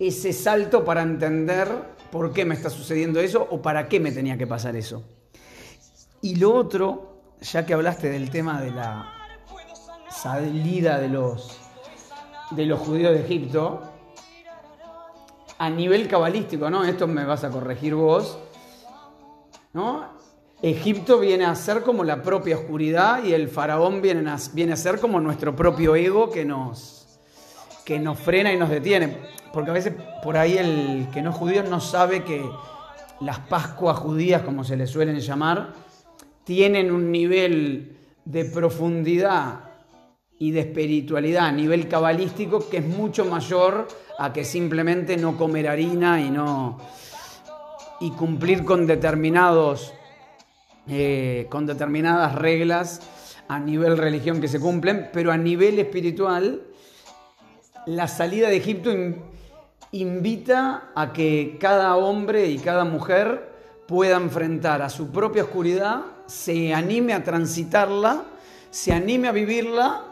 ese 0.00 0.32
salto 0.32 0.84
para 0.84 1.02
entender 1.02 1.68
por 2.10 2.32
qué 2.32 2.44
me 2.44 2.54
está 2.54 2.70
sucediendo 2.70 3.20
eso 3.20 3.46
o 3.50 3.62
para 3.62 3.88
qué 3.88 4.00
me 4.00 4.10
tenía 4.10 4.36
que 4.36 4.48
pasar 4.48 4.74
eso. 4.74 5.04
Y 6.26 6.34
lo 6.34 6.52
otro, 6.56 7.20
ya 7.40 7.64
que 7.64 7.72
hablaste 7.72 8.10
del 8.10 8.30
tema 8.30 8.60
de 8.60 8.72
la 8.72 9.12
salida 10.10 10.98
de 10.98 11.08
los, 11.08 11.56
de 12.50 12.66
los 12.66 12.80
judíos 12.80 13.12
de 13.12 13.20
Egipto, 13.20 13.80
a 15.56 15.70
nivel 15.70 16.08
cabalístico, 16.08 16.68
¿no? 16.68 16.82
Esto 16.82 17.06
me 17.06 17.24
vas 17.24 17.44
a 17.44 17.50
corregir 17.50 17.94
vos, 17.94 18.40
¿no? 19.72 20.16
Egipto 20.62 21.20
viene 21.20 21.44
a 21.44 21.54
ser 21.54 21.84
como 21.84 22.02
la 22.02 22.20
propia 22.24 22.56
oscuridad 22.56 23.22
y 23.22 23.32
el 23.32 23.48
faraón 23.48 24.02
viene 24.02 24.28
a, 24.28 24.36
viene 24.52 24.72
a 24.72 24.76
ser 24.76 24.98
como 24.98 25.20
nuestro 25.20 25.54
propio 25.54 25.94
ego 25.94 26.28
que 26.28 26.44
nos, 26.44 27.20
que 27.84 28.00
nos 28.00 28.18
frena 28.18 28.52
y 28.52 28.56
nos 28.56 28.68
detiene 28.68 29.16
porque 29.52 29.70
a 29.70 29.74
veces 29.74 29.94
por 30.24 30.36
ahí 30.36 30.58
el 30.58 31.06
que 31.12 31.22
no 31.22 31.30
es 31.30 31.36
judío 31.36 31.62
no 31.62 31.78
sabe 31.78 32.24
que 32.24 32.44
las 33.20 33.38
Pascuas 33.38 33.96
judías, 33.98 34.42
como 34.42 34.64
se 34.64 34.76
les 34.76 34.90
suelen 34.90 35.20
llamar, 35.20 35.85
tienen 36.46 36.92
un 36.92 37.10
nivel 37.10 37.96
de 38.24 38.44
profundidad 38.44 39.64
y 40.38 40.52
de 40.52 40.60
espiritualidad 40.60 41.46
a 41.46 41.52
nivel 41.52 41.88
cabalístico 41.88 42.70
que 42.70 42.76
es 42.76 42.86
mucho 42.86 43.24
mayor 43.24 43.88
a 44.16 44.32
que 44.32 44.44
simplemente 44.44 45.16
no 45.16 45.36
comer 45.36 45.66
harina 45.66 46.20
y 46.20 46.30
no 46.30 46.78
y 48.00 48.12
cumplir 48.12 48.64
con 48.64 48.86
determinados 48.86 49.92
eh, 50.88 51.48
con 51.50 51.66
determinadas 51.66 52.36
reglas 52.36 53.00
a 53.48 53.58
nivel 53.58 53.98
religión 53.98 54.40
que 54.40 54.46
se 54.46 54.60
cumplen, 54.60 55.10
pero 55.12 55.32
a 55.32 55.36
nivel 55.36 55.80
espiritual 55.80 56.62
la 57.86 58.06
salida 58.06 58.48
de 58.48 58.56
Egipto 58.58 58.92
invita 59.90 60.90
a 60.94 61.12
que 61.12 61.56
cada 61.60 61.96
hombre 61.96 62.46
y 62.46 62.58
cada 62.58 62.84
mujer 62.84 63.50
pueda 63.88 64.16
enfrentar 64.16 64.82
a 64.82 64.90
su 64.90 65.10
propia 65.10 65.42
oscuridad, 65.42 66.02
se 66.26 66.74
anime 66.74 67.12
a 67.12 67.24
transitarla, 67.24 68.24
se 68.70 68.92
anime 68.92 69.28
a 69.28 69.32
vivirla 69.32 70.04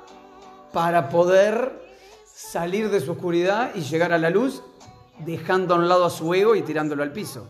para 0.72 1.09
poder 1.09 1.83
salir 2.24 2.90
de 2.90 3.00
su 3.00 3.12
oscuridad 3.12 3.70
y 3.74 3.81
llegar 3.81 4.12
a 4.12 4.18
la 4.18 4.31
luz, 4.31 4.62
dejando 5.24 5.74
a 5.74 5.79
un 5.79 5.88
lado 5.88 6.05
a 6.05 6.11
su 6.11 6.33
ego 6.35 6.55
y 6.55 6.62
tirándolo 6.62 7.03
al 7.03 7.12
piso. 7.12 7.46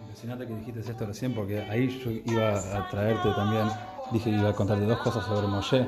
Impresionante 0.00 0.46
que 0.46 0.54
dijiste 0.54 0.80
esto 0.80 1.06
recién, 1.06 1.34
porque 1.34 1.60
ahí 1.60 2.00
yo 2.04 2.10
iba 2.10 2.58
a 2.58 2.88
traerte 2.88 3.30
también, 3.32 3.68
dije 4.12 4.30
iba 4.30 4.50
a 4.50 4.54
contarte 4.54 4.84
dos 4.84 4.98
cosas 5.00 5.24
sobre 5.24 5.46
Moshe. 5.46 5.86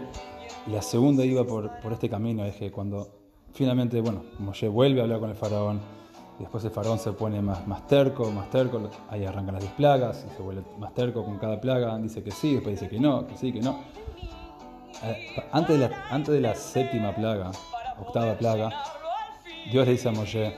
La 0.66 0.82
segunda 0.82 1.24
iba 1.24 1.44
por, 1.46 1.70
por 1.80 1.92
este 1.92 2.08
camino, 2.08 2.44
es 2.44 2.56
que 2.56 2.70
cuando 2.70 3.24
Finalmente, 3.54 4.00
bueno, 4.00 4.24
Moshe 4.40 4.66
vuelve 4.66 5.00
a 5.00 5.04
hablar 5.04 5.20
con 5.20 5.30
el 5.30 5.36
faraón. 5.36 5.80
Después 6.38 6.64
el 6.64 6.70
faraón 6.70 6.98
se 6.98 7.12
pone 7.12 7.40
más, 7.40 7.66
más 7.66 7.86
terco, 7.86 8.30
más 8.30 8.50
terco. 8.50 8.90
Ahí 9.08 9.24
arrancan 9.24 9.54
las 9.54 9.62
10 9.62 9.74
plagas 9.74 10.26
y 10.28 10.36
se 10.36 10.42
vuelve 10.42 10.62
más 10.78 10.92
terco 10.94 11.24
con 11.24 11.38
cada 11.38 11.60
plaga. 11.60 11.96
Dice 11.98 12.22
que 12.22 12.32
sí, 12.32 12.54
después 12.54 12.80
dice 12.80 12.90
que 12.90 12.98
no, 12.98 13.26
que 13.26 13.36
sí, 13.36 13.52
que 13.52 13.60
no. 13.60 13.78
Eh, 15.04 15.26
antes 15.52 15.78
de 15.78 15.88
la, 15.88 16.04
antes 16.10 16.34
de 16.34 16.40
la 16.40 16.54
séptima 16.54 17.14
plaga, 17.14 17.50
octava 18.00 18.36
plaga, 18.36 18.70
Dios 19.70 19.86
le 19.86 19.92
dice 19.92 20.08
a 20.08 20.12
Moshe, 20.12 20.56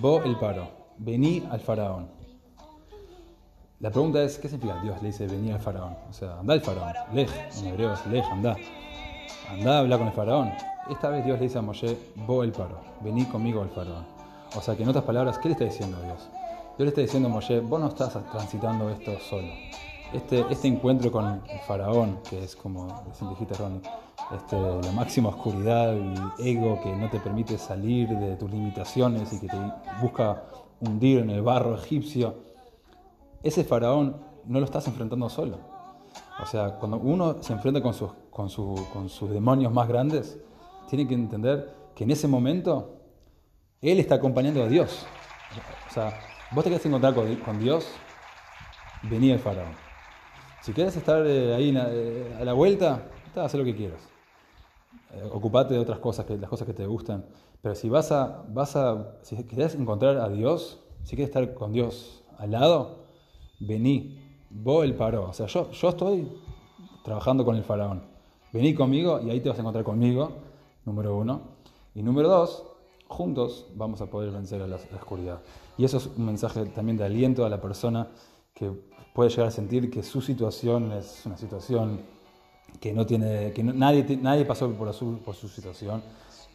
vos 0.00 0.24
el 0.24 0.36
paro, 0.36 0.68
vení 0.98 1.46
al 1.50 1.60
faraón. 1.60 2.08
La 3.80 3.90
pregunta 3.90 4.22
es, 4.22 4.38
¿qué 4.38 4.48
significa 4.48 4.80
Dios 4.82 5.00
le 5.02 5.08
dice 5.08 5.26
vení 5.26 5.52
al 5.52 5.60
faraón? 5.60 5.96
O 6.08 6.12
sea, 6.12 6.38
anda 6.38 6.54
al 6.54 6.60
faraón, 6.60 6.92
lej, 7.12 7.30
en 7.58 7.66
hebreo 7.66 7.92
es 7.92 8.06
lej, 8.06 8.24
anda. 8.30 8.56
Anda 9.50 9.76
a 9.76 9.78
hablar 9.80 9.98
con 9.98 10.08
el 10.08 10.14
faraón. 10.14 10.52
Esta 10.90 11.08
vez 11.08 11.24
Dios 11.24 11.38
le 11.38 11.46
dice 11.46 11.58
a 11.58 11.62
Moshe, 11.62 11.98
vos 12.26 12.44
el 12.44 12.52
paro, 12.52 12.80
vení 13.00 13.24
conmigo 13.26 13.62
al 13.62 13.70
faraón. 13.70 14.19
O 14.56 14.60
sea 14.60 14.76
que 14.76 14.82
en 14.82 14.88
otras 14.88 15.04
palabras, 15.04 15.38
¿qué 15.38 15.48
le 15.48 15.52
está 15.52 15.64
diciendo 15.64 15.96
a 15.98 16.02
Dios? 16.02 16.28
Dios 16.76 16.86
le 16.86 16.88
está 16.88 17.00
diciendo 17.00 17.28
a 17.28 17.32
Moshe, 17.32 17.60
vos 17.60 17.80
no 17.80 17.88
estás 17.88 18.18
transitando 18.32 18.90
esto 18.90 19.18
solo. 19.20 19.48
este, 20.12 20.44
este 20.50 20.68
encuentro 20.68 21.12
con 21.12 21.42
el 21.48 21.58
faraón, 21.66 22.18
que 22.28 22.42
es 22.42 22.56
como 22.56 23.04
dijiste 23.30 23.54
Ronnie, 23.54 23.82
este, 24.34 24.56
la 24.56 24.92
máxima 24.92 25.28
oscuridad 25.28 25.94
y 25.94 26.50
ego 26.50 26.80
que 26.82 26.94
no 26.94 27.08
te 27.10 27.20
permite 27.20 27.58
salir 27.58 28.08
de 28.08 28.36
tus 28.36 28.50
limitaciones 28.50 29.32
y 29.32 29.40
que 29.40 29.48
te 29.48 29.56
busca 30.00 30.44
hundir 30.80 31.20
en 31.20 31.30
el 31.30 31.42
barro 31.42 31.74
egipcio, 31.74 32.34
ese 33.42 33.64
faraón 33.64 34.16
no 34.46 34.58
lo 34.58 34.64
estás 34.64 34.86
enfrentando 34.88 35.28
solo. 35.28 35.58
O 36.42 36.46
sea, 36.46 36.76
cuando 36.78 36.96
uno 36.98 37.42
se 37.42 37.52
enfrenta 37.52 37.82
con 37.82 37.94
sus, 37.94 38.10
con, 38.30 38.48
con 38.92 39.08
sus 39.08 39.30
demonios 39.30 39.72
más 39.72 39.86
grandes, 39.86 40.38
tiene 40.88 41.06
que 41.06 41.14
entender 41.14 41.74
que 41.94 42.04
en 42.04 42.10
ese 42.10 42.26
momento 42.26 42.99
él 43.82 43.98
está 43.98 44.16
acompañando 44.16 44.62
a 44.62 44.68
Dios. 44.68 45.06
O 45.88 45.92
sea, 45.92 46.18
vos 46.52 46.64
te 46.64 46.70
querés 46.70 46.84
encontrar 46.86 47.14
con, 47.14 47.58
Dios, 47.58 47.88
vení 49.02 49.30
el 49.30 49.38
faraón. 49.38 49.74
Si 50.62 50.72
quieres 50.72 50.96
estar 50.96 51.26
eh, 51.26 51.54
ahí 51.54 51.74
eh, 51.76 52.36
a 52.38 52.44
la 52.44 52.52
vuelta, 52.52 53.08
haz 53.34 53.54
lo 53.54 53.64
que 53.64 53.74
quieras. 53.74 54.00
Eh, 55.14 55.28
ocupate 55.32 55.74
de 55.74 55.80
otras 55.80 55.98
cosas, 55.98 56.26
que, 56.26 56.36
las 56.36 56.50
cosas 56.50 56.66
que 56.66 56.74
te 56.74 56.86
gustan. 56.86 57.24
Pero 57.62 57.74
si 57.74 57.88
vas 57.88 58.12
a, 58.12 58.44
vas 58.48 58.76
a, 58.76 59.16
si 59.22 59.42
querés 59.44 59.74
encontrar 59.74 60.18
a 60.18 60.28
Dios, 60.28 60.80
si 61.04 61.16
quieres 61.16 61.30
estar 61.34 61.54
con 61.54 61.72
Dios 61.72 62.22
al 62.38 62.52
lado, 62.52 63.04
vení, 63.58 64.18
vos 64.50 64.84
el 64.84 64.94
paró. 64.94 65.30
O 65.30 65.32
sea, 65.32 65.46
yo, 65.46 65.70
yo 65.70 65.88
estoy 65.88 66.30
trabajando 67.02 67.44
con 67.44 67.56
el 67.56 67.64
faraón. 67.64 68.02
Vení 68.52 68.74
conmigo 68.74 69.20
y 69.20 69.30
ahí 69.30 69.40
te 69.40 69.48
vas 69.48 69.58
a 69.58 69.62
encontrar 69.62 69.84
conmigo, 69.84 70.32
número 70.84 71.16
uno. 71.16 71.40
Y 71.94 72.02
número 72.02 72.28
dos, 72.28 72.69
juntos 73.10 73.66
vamos 73.74 74.00
a 74.00 74.06
poder 74.06 74.30
vencer 74.30 74.62
a 74.62 74.68
la, 74.68 74.76
oscuridad. 74.76 75.40
Y 75.76 75.84
eso 75.84 75.96
es 75.98 76.06
un 76.06 76.24
mensaje 76.24 76.64
también 76.66 76.96
de 76.96 77.04
aliento 77.04 77.44
a 77.44 77.48
la 77.48 77.60
persona 77.60 78.08
que 78.54 78.70
puede 79.12 79.30
llegar 79.30 79.48
a 79.48 79.50
sentir 79.50 79.90
que 79.90 80.02
su 80.02 80.20
situación 80.20 80.92
es 80.92 81.26
una 81.26 81.36
situación 81.36 82.00
que 82.80 82.92
no 82.92 83.04
tiene, 83.04 83.52
que 83.52 83.64
nadie, 83.64 84.16
nadie 84.22 84.44
pasó 84.44 84.70
por 84.70 84.94
su, 84.94 85.18
por 85.18 85.34
su 85.34 85.48
situación, 85.48 86.02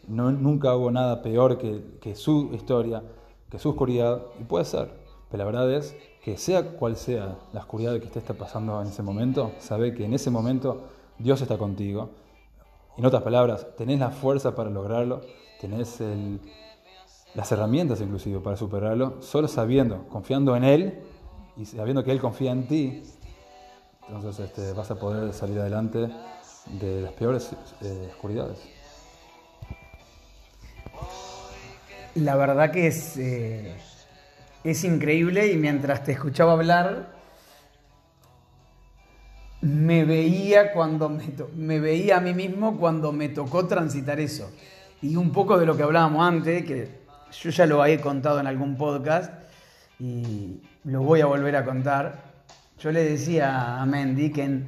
no, 0.07 0.31
nunca 0.31 0.75
hubo 0.75 0.89
nada 0.89 1.21
peor 1.21 1.57
que, 1.57 1.97
que 1.99 2.15
su 2.15 2.51
historia, 2.53 3.03
que 3.49 3.59
su 3.59 3.69
oscuridad, 3.69 4.23
y 4.39 4.45
puede 4.45 4.63
ser, 4.63 4.89
pero 5.29 5.43
la 5.43 5.51
verdad 5.51 5.73
es 5.73 5.95
que 6.23 6.37
sea 6.37 6.77
cual 6.77 6.95
sea 6.95 7.37
la 7.51 7.59
oscuridad 7.59 7.99
que 7.99 8.05
usted 8.05 8.21
está 8.21 8.33
pasando 8.33 8.81
en 8.81 8.87
ese 8.87 9.03
momento, 9.03 9.51
sabe 9.59 9.93
que 9.93 10.05
en 10.05 10.13
ese 10.13 10.31
momento 10.31 10.83
Dios 11.19 11.41
está 11.41 11.57
contigo. 11.57 12.11
En 12.97 13.05
otras 13.05 13.23
palabras, 13.23 13.67
tenés 13.75 13.99
la 13.99 14.11
fuerza 14.11 14.55
para 14.55 14.69
lograrlo, 14.69 15.21
tenés 15.67 15.99
las 17.33 17.51
herramientas 17.51 17.99
inclusive 17.99 18.39
para 18.39 18.55
superarlo, 18.55 19.21
solo 19.21 19.47
sabiendo, 19.47 20.07
confiando 20.09 20.55
en 20.55 20.63
Él 20.63 20.99
y 21.57 21.65
sabiendo 21.65 22.03
que 22.03 22.11
Él 22.11 22.19
confía 22.19 22.51
en 22.51 22.67
ti, 22.67 23.03
entonces 24.07 24.45
este, 24.45 24.73
vas 24.73 24.91
a 24.91 24.99
poder 24.99 25.33
salir 25.33 25.59
adelante 25.59 26.07
de 26.79 27.01
las 27.01 27.13
peores 27.13 27.51
eh, 27.81 28.09
oscuridades. 28.11 28.59
La 32.13 32.35
verdad 32.35 32.71
que 32.71 32.87
es, 32.87 33.17
eh, 33.17 33.75
es 34.63 34.83
increíble 34.83 35.51
y 35.51 35.57
mientras 35.57 36.03
te 36.03 36.11
escuchaba 36.11 36.53
hablar, 36.53 37.15
me 39.61 40.05
veía 40.05 40.71
cuando 40.73 41.17
me 41.55 41.79
veía 41.79 42.17
a 42.17 42.21
mí 42.21 42.35
mismo 42.35 42.77
cuando 42.77 43.11
me 43.11 43.29
tocó 43.29 43.65
transitar 43.65 44.19
eso. 44.19 44.51
Y 45.05 45.17
un 45.17 45.31
poco 45.31 45.59
de 45.59 45.67
lo 45.67 45.77
que 45.77 45.83
hablábamos 45.83 46.27
antes, 46.27 46.65
que 46.65 46.89
yo 47.39 47.51
ya 47.51 47.67
lo 47.67 47.85
he 47.85 48.01
contado 48.01 48.39
en 48.39 48.47
algún 48.47 48.75
podcast 48.75 49.31
y 49.99 50.59
lo 50.83 51.03
voy 51.03 51.21
a 51.21 51.27
volver 51.27 51.55
a 51.57 51.63
contar. 51.63 52.23
Yo 52.79 52.91
le 52.91 53.03
decía 53.03 53.79
a 53.79 53.85
Mendy 53.85 54.31
que, 54.31 54.63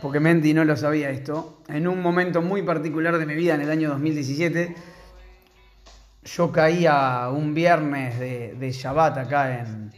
porque 0.00 0.18
Mendy 0.18 0.54
no 0.54 0.64
lo 0.64 0.74
sabía 0.78 1.10
esto, 1.10 1.60
en 1.68 1.86
un 1.86 2.00
momento 2.00 2.40
muy 2.40 2.62
particular 2.62 3.18
de 3.18 3.26
mi 3.26 3.34
vida, 3.34 3.54
en 3.54 3.60
el 3.60 3.70
año 3.70 3.90
2017, 3.90 4.74
yo 6.24 6.50
caía 6.50 7.28
un 7.28 7.52
viernes 7.52 8.18
de, 8.18 8.54
de 8.54 8.72
Shabbat 8.72 9.18
acá 9.18 9.60
en, 9.60 9.92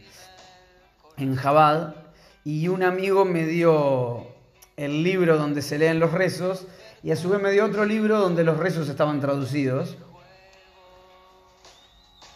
en 1.15 1.35
Jabad 1.37 1.95
y 2.43 2.67
un 2.67 2.83
amigo 2.83 3.23
me 3.23 3.45
dio 3.45 4.27
el 4.75 5.03
libro 5.03 5.37
donde 5.37 5.61
se 5.61 5.77
leen 5.77 6.01
los 6.01 6.11
rezos 6.11 6.67
y 7.07 7.11
a 7.11 7.15
su 7.15 7.29
vez 7.29 7.41
me 7.41 7.51
dio 7.51 7.63
otro 7.63 7.85
libro 7.85 8.19
donde 8.19 8.43
los 8.43 8.57
rezos 8.57 8.89
estaban 8.89 9.21
traducidos. 9.21 9.95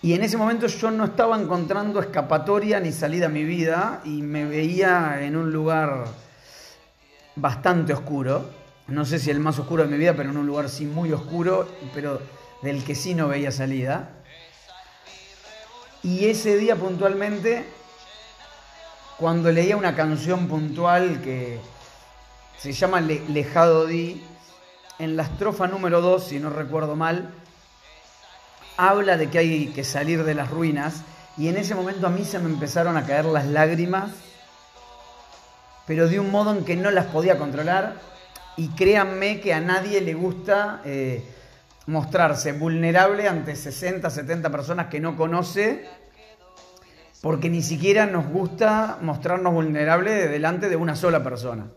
Y 0.01 0.13
en 0.13 0.23
ese 0.23 0.37
momento 0.37 0.67
yo 0.67 0.89
no 0.91 1.03
estaba 1.03 1.37
encontrando 1.37 1.99
escapatoria 1.99 2.79
ni 2.79 2.93
salida 2.93 3.25
a 3.25 3.29
mi 3.29 3.43
vida 3.43 3.99
y 4.05 4.21
me 4.21 4.45
veía 4.45 5.23
en 5.23 5.35
un 5.35 5.51
lugar 5.51 6.05
bastante 7.35 7.91
oscuro. 7.91 8.49
No 8.87 9.03
sé 9.03 9.19
si 9.19 9.29
el 9.29 9.41
más 9.41 9.59
oscuro 9.59 9.83
de 9.83 9.89
mi 9.89 9.97
vida, 9.97 10.13
pero 10.15 10.29
en 10.29 10.37
un 10.37 10.47
lugar 10.47 10.69
sí 10.69 10.85
muy 10.85 11.11
oscuro, 11.11 11.67
pero 11.93 12.21
del 12.61 12.85
que 12.85 12.95
sí 12.95 13.13
no 13.13 13.27
veía 13.27 13.51
salida. 13.51 14.11
Y 16.01 16.27
ese 16.27 16.55
día 16.55 16.77
puntualmente, 16.77 17.65
cuando 19.17 19.51
leía 19.51 19.75
una 19.75 19.97
canción 19.97 20.47
puntual 20.47 21.19
que 21.21 21.59
se 22.57 22.71
llama 22.71 23.01
Lejado 23.01 23.85
Di, 23.85 24.30
en 25.01 25.17
la 25.17 25.23
estrofa 25.23 25.67
número 25.67 25.99
2, 25.99 26.23
si 26.23 26.39
no 26.39 26.51
recuerdo 26.51 26.95
mal, 26.95 27.31
habla 28.77 29.17
de 29.17 29.31
que 29.31 29.39
hay 29.39 29.67
que 29.69 29.83
salir 29.83 30.23
de 30.23 30.35
las 30.35 30.51
ruinas 30.51 31.01
y 31.37 31.47
en 31.47 31.57
ese 31.57 31.73
momento 31.73 32.05
a 32.05 32.11
mí 32.11 32.23
se 32.23 32.37
me 32.37 32.47
empezaron 32.47 32.95
a 32.97 33.05
caer 33.07 33.25
las 33.25 33.47
lágrimas, 33.47 34.11
pero 35.87 36.07
de 36.07 36.19
un 36.19 36.29
modo 36.29 36.55
en 36.55 36.63
que 36.63 36.75
no 36.75 36.91
las 36.91 37.07
podía 37.07 37.39
controlar 37.39 37.95
y 38.57 38.67
créanme 38.69 39.41
que 39.41 39.55
a 39.55 39.59
nadie 39.59 40.01
le 40.01 40.13
gusta 40.13 40.81
eh, 40.85 41.25
mostrarse 41.87 42.51
vulnerable 42.51 43.27
ante 43.27 43.55
60, 43.55 44.07
70 44.07 44.51
personas 44.51 44.85
que 44.85 44.99
no 44.99 45.17
conoce, 45.17 45.83
porque 47.23 47.49
ni 47.49 47.63
siquiera 47.63 48.05
nos 48.05 48.27
gusta 48.27 48.99
mostrarnos 49.01 49.51
vulnerables 49.51 50.29
delante 50.29 50.69
de 50.69 50.75
una 50.75 50.95
sola 50.95 51.23
persona. 51.23 51.71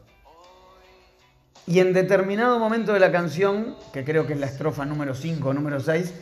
Y 1.66 1.78
en 1.78 1.94
determinado 1.94 2.58
momento 2.58 2.92
de 2.92 3.00
la 3.00 3.10
canción, 3.10 3.76
que 3.92 4.04
creo 4.04 4.26
que 4.26 4.34
es 4.34 4.40
la 4.40 4.46
estrofa 4.46 4.84
número 4.84 5.14
5 5.14 5.48
o 5.48 5.54
número 5.54 5.80
6, 5.80 6.12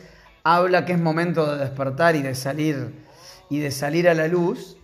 habla 0.43 0.85
que 0.85 0.93
es 0.93 0.99
momento 0.99 1.45
de 1.51 1.59
despertar 1.59 2.15
y 2.15 2.21
de 2.21 2.33
salir 2.33 2.93
y 3.49 3.59
de 3.59 3.71
salir 3.71 4.07
a 4.07 4.13
la 4.13 4.27
luz. 4.27 4.77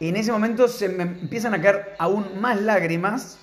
Y 0.00 0.08
en 0.08 0.16
ese 0.16 0.32
momento 0.32 0.66
se 0.66 0.88
me 0.88 1.04
empiezan 1.04 1.54
a 1.54 1.62
caer 1.62 1.94
aún 1.98 2.40
más 2.40 2.60
lágrimas, 2.60 3.38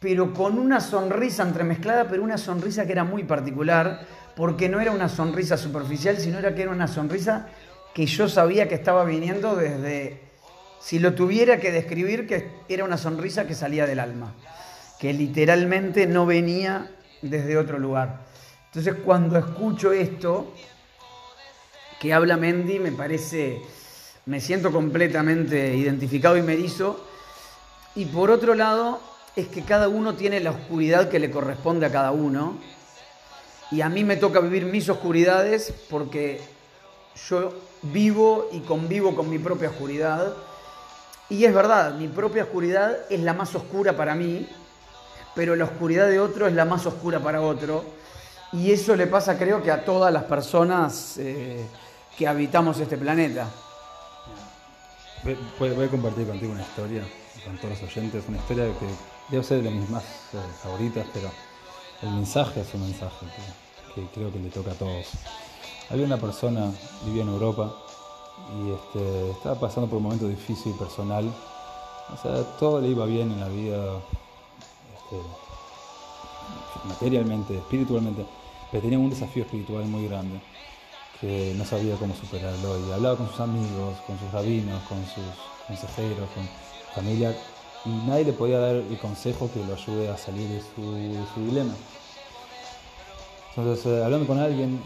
pero 0.00 0.34
con 0.34 0.58
una 0.58 0.80
sonrisa 0.80 1.44
entremezclada, 1.44 2.06
pero 2.06 2.22
una 2.22 2.36
sonrisa 2.36 2.84
que 2.84 2.92
era 2.92 3.04
muy 3.04 3.24
particular, 3.24 4.06
porque 4.36 4.68
no 4.68 4.80
era 4.80 4.92
una 4.92 5.08
sonrisa 5.08 5.56
superficial, 5.56 6.18
sino 6.18 6.38
era 6.38 6.54
que 6.54 6.62
era 6.62 6.70
una 6.70 6.88
sonrisa 6.88 7.48
que 7.94 8.04
yo 8.04 8.28
sabía 8.28 8.68
que 8.68 8.74
estaba 8.74 9.04
viniendo 9.04 9.56
desde, 9.56 10.27
si 10.80 10.98
lo 10.98 11.14
tuviera 11.14 11.58
que 11.58 11.72
describir, 11.72 12.26
que 12.26 12.50
era 12.68 12.84
una 12.84 12.96
sonrisa 12.96 13.46
que 13.46 13.54
salía 13.54 13.86
del 13.86 14.00
alma, 14.00 14.34
que 14.98 15.12
literalmente 15.12 16.06
no 16.06 16.26
venía 16.26 16.90
desde 17.22 17.56
otro 17.56 17.78
lugar. 17.78 18.20
Entonces 18.66 18.94
cuando 19.04 19.38
escucho 19.38 19.92
esto 19.92 20.52
que 22.00 22.12
habla 22.12 22.36
Mendy, 22.36 22.78
me 22.78 22.92
parece, 22.92 23.60
me 24.26 24.40
siento 24.40 24.70
completamente 24.70 25.74
identificado 25.74 26.36
y 26.36 26.42
me 26.42 26.52
erizo. 26.52 27.04
Y 27.94 28.04
por 28.04 28.30
otro 28.30 28.54
lado, 28.54 29.00
es 29.34 29.48
que 29.48 29.62
cada 29.62 29.88
uno 29.88 30.14
tiene 30.14 30.40
la 30.40 30.50
oscuridad 30.50 31.08
que 31.08 31.18
le 31.18 31.30
corresponde 31.30 31.86
a 31.86 31.92
cada 31.92 32.12
uno. 32.12 32.58
Y 33.70 33.80
a 33.80 33.88
mí 33.88 34.04
me 34.04 34.16
toca 34.16 34.40
vivir 34.40 34.64
mis 34.64 34.88
oscuridades 34.88 35.74
porque 35.90 36.40
yo 37.28 37.54
vivo 37.82 38.48
y 38.52 38.60
convivo 38.60 39.14
con 39.14 39.28
mi 39.28 39.38
propia 39.38 39.70
oscuridad. 39.70 40.34
Y 41.30 41.44
es 41.44 41.52
verdad, 41.52 41.94
mi 41.94 42.08
propia 42.08 42.44
oscuridad 42.44 42.96
es 43.10 43.20
la 43.20 43.34
más 43.34 43.54
oscura 43.54 43.96
para 43.96 44.14
mí, 44.14 44.48
pero 45.34 45.54
la 45.54 45.64
oscuridad 45.64 46.08
de 46.08 46.18
otro 46.18 46.46
es 46.46 46.54
la 46.54 46.64
más 46.64 46.86
oscura 46.86 47.20
para 47.20 47.42
otro. 47.42 47.84
Y 48.52 48.72
eso 48.72 48.96
le 48.96 49.06
pasa 49.06 49.36
creo 49.38 49.62
que 49.62 49.70
a 49.70 49.84
todas 49.84 50.12
las 50.12 50.24
personas 50.24 51.18
eh, 51.18 51.66
que 52.16 52.26
habitamos 52.26 52.80
este 52.80 52.96
planeta. 52.96 53.46
Voy, 55.58 55.84
a 55.84 55.88
compartir 55.88 56.26
contigo 56.26 56.52
una 56.52 56.62
historia, 56.62 57.02
con 57.44 57.56
todos 57.58 57.80
los 57.80 57.90
oyentes, 57.90 58.24
una 58.26 58.38
historia 58.38 58.64
que 58.64 58.86
debe 59.28 59.44
ser 59.44 59.62
de 59.62 59.70
mis 59.70 59.90
más 59.90 60.04
eh, 60.32 60.38
favoritas, 60.62 61.06
pero 61.12 61.30
el 62.02 62.10
mensaje 62.10 62.60
es 62.60 62.74
un 62.74 62.82
mensaje 62.82 63.26
que, 63.94 64.06
creo 64.14 64.32
que 64.32 64.38
le 64.38 64.48
toca 64.48 64.70
a 64.70 64.74
todos. 64.74 65.08
Había 65.90 66.06
una 66.06 66.18
persona, 66.18 66.70
vivía 67.04 67.22
en 67.22 67.28
Europa, 67.28 67.74
y 68.56 68.70
este, 68.70 69.30
estaba 69.30 69.54
pasando 69.60 69.88
por 69.88 69.98
un 69.98 70.04
momento 70.04 70.28
difícil 70.28 70.72
personal. 70.74 71.30
O 72.12 72.16
sea, 72.16 72.42
todo 72.58 72.80
le 72.80 72.88
iba 72.88 73.04
bien 73.04 73.30
en 73.30 73.40
la 73.40 73.48
vida, 73.48 73.98
este, 74.96 75.20
materialmente, 76.86 77.56
espiritualmente, 77.58 78.24
pero 78.70 78.82
tenía 78.82 78.98
un 78.98 79.10
desafío 79.10 79.42
espiritual 79.44 79.84
muy 79.84 80.08
grande 80.08 80.40
que 81.20 81.52
no 81.56 81.64
sabía 81.64 81.96
cómo 81.96 82.14
superarlo 82.14 82.78
y 82.86 82.92
hablaba 82.92 83.16
con 83.16 83.28
sus 83.28 83.40
amigos, 83.40 83.98
con 84.06 84.18
sus 84.18 84.30
rabinos, 84.30 84.80
con 84.84 85.04
sus 85.04 85.24
consejeros, 85.66 86.28
familiar, 86.94 87.34
y 87.84 87.90
nadie 88.06 88.24
le 88.24 88.32
podía 88.32 88.58
dar 88.58 88.76
el 88.76 88.98
consejo 88.98 89.50
que 89.52 89.64
lo 89.64 89.74
ayude 89.74 90.08
a 90.08 90.16
salir 90.16 90.48
de 90.48 90.60
su, 90.60 91.40
dilema. 91.40 91.74
Entonces, 93.56 93.86
eh, 93.86 94.04
hablando 94.04 94.26
con 94.26 94.38
alguien, 94.38 94.80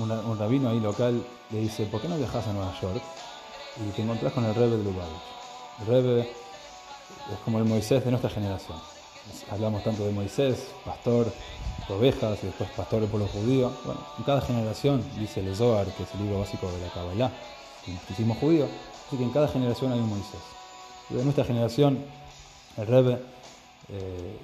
una- 0.00 0.20
un 0.20 0.38
rabino 0.38 0.70
ahí 0.70 0.80
local 0.80 1.22
le 1.50 1.60
dice, 1.60 1.84
¿por 1.86 2.00
qué 2.00 2.08
no 2.08 2.16
viajas 2.16 2.46
a 2.46 2.52
Nueva 2.52 2.74
York? 2.80 3.02
Y 3.76 3.90
te 3.90 4.02
encontrás 4.02 4.32
con 4.32 4.44
el 4.44 4.54
Rebbe 4.54 4.78
de 4.78 4.84
Lubavitch. 4.84 5.22
El 5.80 5.86
Rebbe 5.86 6.20
es 6.20 7.38
como 7.44 7.58
el 7.58 7.64
Moisés 7.64 8.04
de 8.04 8.10
nuestra 8.10 8.30
generación. 8.30 8.78
Hablamos 9.50 9.82
tanto 9.82 10.04
de 10.04 10.12
Moisés, 10.12 10.68
pastor 10.84 11.32
de 11.88 11.94
ovejas 11.94 12.38
y 12.42 12.46
después 12.46 12.70
pastor 12.70 13.00
del 13.00 13.10
pueblo 13.10 13.28
judío. 13.28 13.72
Bueno, 13.84 14.00
en 14.18 14.24
cada 14.24 14.40
generación, 14.40 15.04
dice 15.18 15.40
el 15.40 15.54
Zohar, 15.54 15.86
que 15.86 16.02
es 16.04 16.14
el 16.14 16.22
libro 16.22 16.40
básico 16.40 16.70
de 16.70 16.80
la 16.80 16.92
Kabbalah, 16.92 17.32
el 17.86 17.92
misticismo 17.92 18.34
judío, 18.34 18.66
dice 18.66 19.16
que 19.18 19.22
en 19.22 19.30
cada 19.30 19.48
generación 19.48 19.92
hay 19.92 19.98
un 19.98 20.08
Moisés. 20.08 20.40
Y 21.10 21.14
de 21.14 21.24
nuestra 21.24 21.44
generación, 21.44 22.04
el 22.76 22.86
Rebbe 22.86 23.22
eh, 23.88 24.38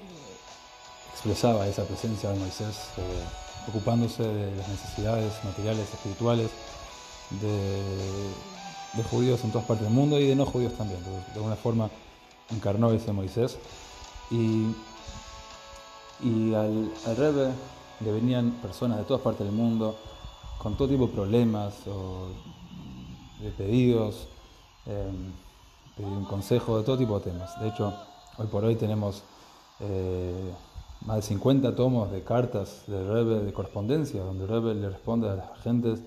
expresaba 1.12 1.66
esa 1.66 1.84
presencia 1.84 2.30
de 2.30 2.38
Moisés, 2.38 2.88
eh, 2.98 3.68
ocupándose 3.68 4.22
de 4.22 4.56
las 4.56 4.68
necesidades 4.68 5.32
materiales, 5.44 5.88
espirituales, 5.92 6.50
de, 7.40 9.02
judíos 9.10 9.42
en 9.44 9.50
todas 9.50 9.66
partes 9.66 9.86
del 9.86 9.94
mundo 9.94 10.18
y 10.18 10.26
de 10.26 10.36
no 10.36 10.46
judíos 10.46 10.74
también. 10.74 11.00
De, 11.02 11.34
alguna 11.34 11.56
forma 11.56 11.90
encarnó 12.50 12.90
ese 12.90 13.12
Moisés. 13.12 13.58
Y, 14.30 14.66
y 16.22 16.54
al, 16.54 16.90
al 17.06 17.16
Rebbe 17.16 17.50
le 18.00 18.12
venían 18.12 18.52
personas 18.62 18.98
de 18.98 19.04
todas 19.04 19.22
partes 19.22 19.46
del 19.46 19.54
mundo 19.54 19.96
con 20.58 20.76
todo 20.76 20.88
tipo 20.88 21.06
de 21.06 21.12
problemas 21.12 21.74
o 21.88 22.28
de 23.40 23.50
pedidos, 23.50 24.28
eh, 24.86 25.10
pedir 25.96 26.12
un 26.12 26.24
consejo 26.24 26.78
de 26.78 26.84
todo 26.84 26.96
tipo 26.96 27.18
de 27.18 27.32
temas. 27.32 27.60
De 27.60 27.68
hecho, 27.68 27.92
hoy 28.38 28.46
por 28.46 28.64
hoy 28.64 28.76
tenemos 28.76 29.24
eh, 29.80 30.52
más 31.04 31.16
de 31.16 31.22
50 31.22 31.74
tomos 31.74 32.12
de 32.12 32.22
cartas 32.22 32.84
del 32.86 33.08
Rebbe 33.08 33.40
de 33.40 33.52
correspondencia, 33.52 34.22
donde 34.22 34.44
el 34.44 34.50
Rebbe 34.50 34.74
le 34.74 34.88
responde 34.88 35.28
a 35.28 35.34
las 35.34 35.60
gentes 35.62 36.00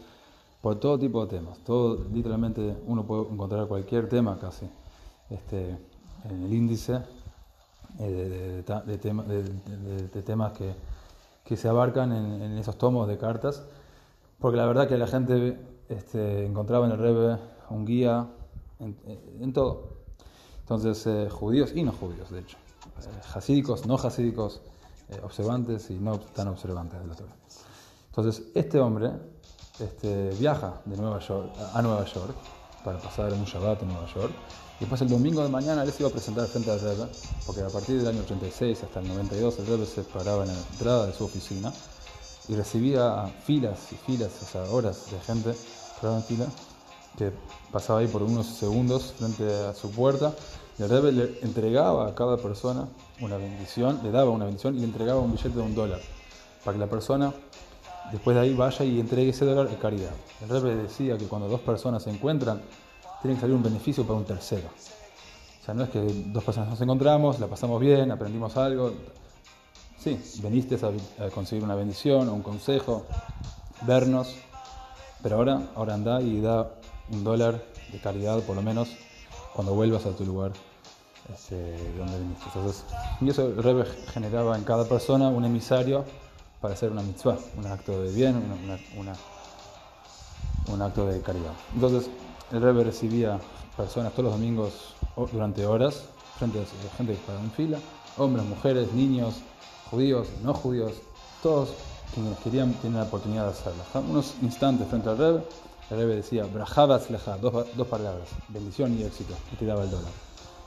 por 0.65 0.79
todo 0.79 0.97
tipo 0.97 1.23
de 1.23 1.37
temas. 1.37 1.59
Todo, 1.59 2.03
literalmente 2.11 2.75
uno 2.87 3.05
puede 3.05 3.29
encontrar 3.31 3.67
cualquier 3.67 4.09
tema 4.09 4.39
casi 4.39 4.67
este, 5.29 5.77
en 6.27 6.43
el 6.43 6.51
índice 6.51 7.01
eh, 7.99 8.11
de, 8.11 8.63
de- 8.63 8.81
de 8.81 8.97
tema- 8.97 9.23
de- 9.25 10.21
temas 10.23 10.53
que, 10.53 10.73
que 11.43 11.55
se 11.55 11.69
abarcan 11.69 12.11
en, 12.11 12.41
en 12.41 12.57
esos 12.57 12.79
tomos 12.79 13.07
de 13.07 13.15
cartas, 13.19 13.61
porque 14.39 14.57
la 14.57 14.65
verdad 14.65 14.87
que 14.87 14.97
la 14.97 15.05
gente 15.05 15.55
este, 15.87 16.47
encontraba 16.47 16.87
en 16.87 16.93
el 16.93 16.97
Rebbe 16.97 17.37
un 17.69 17.85
guía 17.85 18.25
en, 18.79 18.97
en 19.39 19.53
todo. 19.53 19.83
Entonces, 20.61 21.05
eh, 21.05 21.29
judíos 21.29 21.73
y 21.75 21.83
no 21.83 21.91
judíos, 21.91 22.31
de 22.31 22.39
hecho. 22.39 22.57
Eh, 23.03 23.21
no 23.85 23.95
hasídicos, 23.97 24.61
eh, 25.09 25.19
observantes 25.23 25.91
y 25.91 25.99
no 25.99 26.17
tan 26.17 26.47
observantes 26.47 26.99
de 26.99 27.05
la 27.05 27.13
Torah. 27.13 27.35
Entonces, 28.09 28.47
este 28.55 28.79
hombre 28.79 29.11
este, 29.79 30.29
viaja 30.31 30.81
de 30.85 30.97
Nueva 30.97 31.19
York, 31.19 31.49
a 31.73 31.81
Nueva 31.81 32.05
York 32.05 32.35
para 32.83 32.99
pasar 32.99 33.33
un 33.33 33.43
Shabbat 33.45 33.81
en 33.81 33.89
Nueva 33.89 34.07
York. 34.13 34.31
Y 34.77 34.81
después 34.81 35.01
el 35.01 35.09
domingo 35.09 35.41
de 35.41 35.49
mañana 35.49 35.83
él 35.83 35.91
se 35.91 36.03
iba 36.03 36.09
a 36.09 36.11
presentar 36.11 36.47
frente 36.47 36.69
al 36.69 36.79
Rebbe, 36.79 37.07
porque 37.45 37.61
a 37.61 37.69
partir 37.69 37.97
del 37.97 38.07
año 38.07 38.21
86 38.21 38.83
hasta 38.83 38.99
el 38.99 39.07
92 39.07 39.59
el 39.59 39.67
Rebbe 39.67 39.85
se 39.85 40.03
paraba 40.03 40.43
en 40.43 40.49
la 40.49 40.57
entrada 40.71 41.07
de 41.07 41.13
su 41.13 41.25
oficina 41.25 41.73
y 42.47 42.55
recibía 42.55 43.25
filas 43.43 43.91
y 43.91 43.95
filas, 43.95 44.31
o 44.43 44.45
sea, 44.45 44.63
horas 44.63 45.11
de 45.11 45.19
gente 45.21 45.55
en 46.03 46.23
fila 46.23 46.45
que 47.17 47.31
pasaba 47.71 47.99
ahí 47.99 48.07
por 48.07 48.21
unos 48.21 48.45
segundos 48.45 49.13
frente 49.17 49.43
a 49.65 49.73
su 49.73 49.89
puerta 49.89 50.33
y 50.77 50.83
el 50.83 50.89
Rebbe 50.89 51.11
le 51.11 51.39
entregaba 51.41 52.07
a 52.07 52.13
cada 52.13 52.37
persona 52.37 52.87
una 53.21 53.37
bendición, 53.37 54.01
le 54.03 54.11
daba 54.11 54.29
una 54.29 54.45
bendición 54.45 54.75
y 54.75 54.79
le 54.79 54.85
entregaba 54.85 55.21
un 55.21 55.31
billete 55.31 55.55
de 55.55 55.61
un 55.61 55.73
dólar 55.73 56.01
para 56.63 56.75
que 56.75 56.79
la 56.79 56.89
persona 56.89 57.33
después 58.11 58.35
de 58.35 58.41
ahí 58.41 58.53
vaya 58.53 58.85
y 58.85 58.99
entregue 58.99 59.29
ese 59.29 59.45
dólar 59.45 59.67
en 59.67 59.75
caridad. 59.75 60.11
El 60.41 60.49
Rebbe 60.49 60.75
decía 60.75 61.17
que 61.17 61.25
cuando 61.25 61.47
dos 61.47 61.61
personas 61.61 62.03
se 62.03 62.09
encuentran, 62.09 62.61
tiene 63.21 63.35
que 63.35 63.41
salir 63.41 63.55
un 63.55 63.63
beneficio 63.63 64.03
para 64.03 64.19
un 64.19 64.25
tercero. 64.25 64.67
O 65.61 65.65
sea, 65.65 65.73
no 65.73 65.83
es 65.83 65.89
que 65.89 65.99
dos 65.99 66.43
personas 66.43 66.69
nos 66.69 66.81
encontramos, 66.81 67.39
la 67.39 67.47
pasamos 67.47 67.79
bien, 67.81 68.11
aprendimos 68.11 68.55
algo. 68.57 68.93
Sí, 69.97 70.19
veniste 70.43 70.75
a, 70.75 71.29
conseguir 71.31 71.63
una 71.63 71.73
bendición 71.73 72.29
o 72.29 72.33
un 72.33 72.43
consejo, 72.43 73.05
vernos, 73.81 74.35
pero 75.23 75.37
ahora, 75.37 75.61
ahora 75.75 75.95
anda 75.95 76.21
y 76.21 76.39
da 76.39 76.69
un 77.11 77.23
dólar 77.23 77.63
de 77.91 77.99
caridad 77.99 78.39
por 78.41 78.55
lo 78.55 78.61
menos 78.61 78.89
cuando 79.55 79.73
vuelvas 79.73 80.05
a 80.05 80.11
tu 80.11 80.25
lugar 80.25 80.51
este, 81.33 81.55
de 81.55 81.97
donde 81.97 82.19
viniste. 82.19 82.45
Entonces, 82.53 82.83
y 83.21 83.29
eso 83.29 83.47
el 83.47 83.63
Rebbe 83.63 83.85
generaba 84.13 84.55
en 84.55 84.63
cada 84.63 84.85
persona 84.85 85.29
un 85.29 85.45
emisario 85.45 86.05
para 86.65 86.73
hacer 86.73 86.91
una 86.91 87.03
mitzvah, 87.03 87.37
un 87.59 87.67
acto 87.67 88.01
de 88.01 88.11
bien, 88.11 88.41
un 90.67 90.81
acto 90.81 91.05
de 91.05 91.21
caridad. 91.21 91.51
Entonces, 91.75 92.09
el 92.51 92.59
Rebbe 92.59 92.83
recibía 92.83 93.39
personas 93.77 94.13
todos 94.13 94.31
los 94.31 94.33
domingos 94.33 94.95
durante 95.31 95.63
horas, 95.63 96.05
frente 96.39 96.57
a 96.59 96.97
gente 96.97 97.13
que 97.13 97.19
paraba 97.19 97.43
en 97.43 97.51
fila, 97.51 97.77
hombres, 98.17 98.43
mujeres, 98.47 98.91
niños, 98.93 99.35
judíos, 99.91 100.27
no 100.41 100.55
judíos, 100.55 100.93
todos 101.43 101.69
quienes 102.15 102.35
querían 102.39 102.73
tienen 102.81 102.97
la 102.97 103.05
oportunidad 103.05 103.43
de 103.43 103.51
hacerlo. 103.51 103.83
Unos 104.09 104.33
instantes 104.41 104.87
frente 104.87 105.07
al 105.07 105.19
Rebbe, 105.19 105.43
el 105.91 105.97
Rebbe 105.97 106.15
decía, 106.15 106.45
Brajabat 106.51 107.11
Leja, 107.11 107.37
dos 107.37 107.87
palabras, 107.87 108.27
bendición 108.47 108.97
y 108.97 109.03
éxito, 109.03 109.35
y 109.53 109.55
te 109.55 109.67
daba 109.67 109.83
el 109.83 109.91
dólar. 109.91 110.11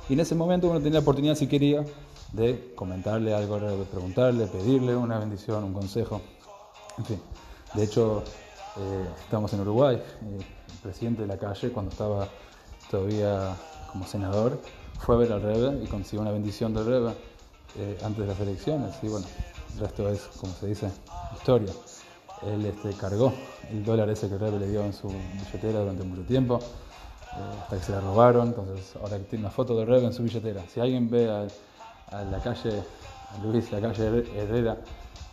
Y 0.09 0.13
en 0.13 0.21
ese 0.21 0.37
momento 0.37 0.69
uno 0.69 0.79
tenía 0.79 1.01
la 1.01 1.01
oportunidad, 1.01 1.35
si 1.35 1.49
quería, 1.49 1.85
de 2.33 2.73
comentarle 2.75 3.35
algo 3.35 3.55
al 3.55 3.61
Rebbe, 3.63 3.85
preguntarle, 3.85 4.47
pedirle 4.47 4.95
una 4.95 5.19
bendición, 5.19 5.65
un 5.65 5.73
consejo, 5.73 6.21
en 6.99 7.05
fin. 7.05 7.23
De 7.75 7.85
hecho, 7.85 8.23
eh, 8.77 9.07
estamos 9.21 9.53
en 9.53 9.61
Uruguay, 9.61 9.97
eh, 9.97 10.39
el 10.69 10.79
presidente 10.83 11.23
de 11.23 11.29
la 11.29 11.39
calle, 11.39 11.71
cuando 11.71 11.91
estaba 11.91 12.29
todavía 12.91 13.57
como 13.91 14.07
senador, 14.07 14.61
fue 14.99 15.15
a 15.15 15.19
ver 15.19 15.33
al 15.33 15.43
Rebbe 15.43 15.85
y 15.85 15.87
consiguió 15.87 16.21
una 16.21 16.33
bendición 16.33 16.75
del 16.75 16.87
Rebbe 16.87 17.13
eh, 17.77 17.99
antes 18.03 18.21
de 18.21 18.27
las 18.27 18.41
elecciones. 18.41 18.95
Y 19.03 19.09
bueno, 19.09 19.27
el 19.75 19.81
resto 19.81 20.09
es, 20.09 20.23
como 20.41 20.53
se 20.55 20.67
dice, 20.67 20.91
historia. 21.37 21.73
Él 22.47 22.65
este, 22.67 22.93
cargó 22.93 23.33
el 23.71 23.85
dólar 23.85 24.09
ese 24.11 24.29
que 24.29 24.35
el 24.35 24.41
Rebbe 24.41 24.61
le 24.61 24.69
dio 24.69 24.83
en 24.83 24.93
su 24.93 25.09
billetera 25.09 25.81
durante 25.81 26.05
mucho 26.05 26.23
tiempo, 26.23 26.59
eh, 26.59 27.61
hasta 27.63 27.77
que 27.77 27.83
se 27.83 27.93
la 27.93 28.01
robaron. 28.01 28.49
Entonces, 28.49 28.95
ahora 29.01 29.19
tiene 29.19 29.45
una 29.45 29.51
foto 29.51 29.77
del 29.77 29.87
Rebbe 29.87 30.07
en 30.07 30.13
su 30.13 30.23
billetera. 30.23 30.65
Si 30.73 30.81
alguien 30.81 31.11
ve 31.11 31.31
a, 31.31 31.47
a 32.11 32.23
la 32.25 32.39
calle, 32.41 32.71
a 33.35 33.45
Luis, 33.45 33.71
la 33.73 33.81
calle 33.81 34.07
Herre- 34.07 34.39
Herrera, 34.39 34.77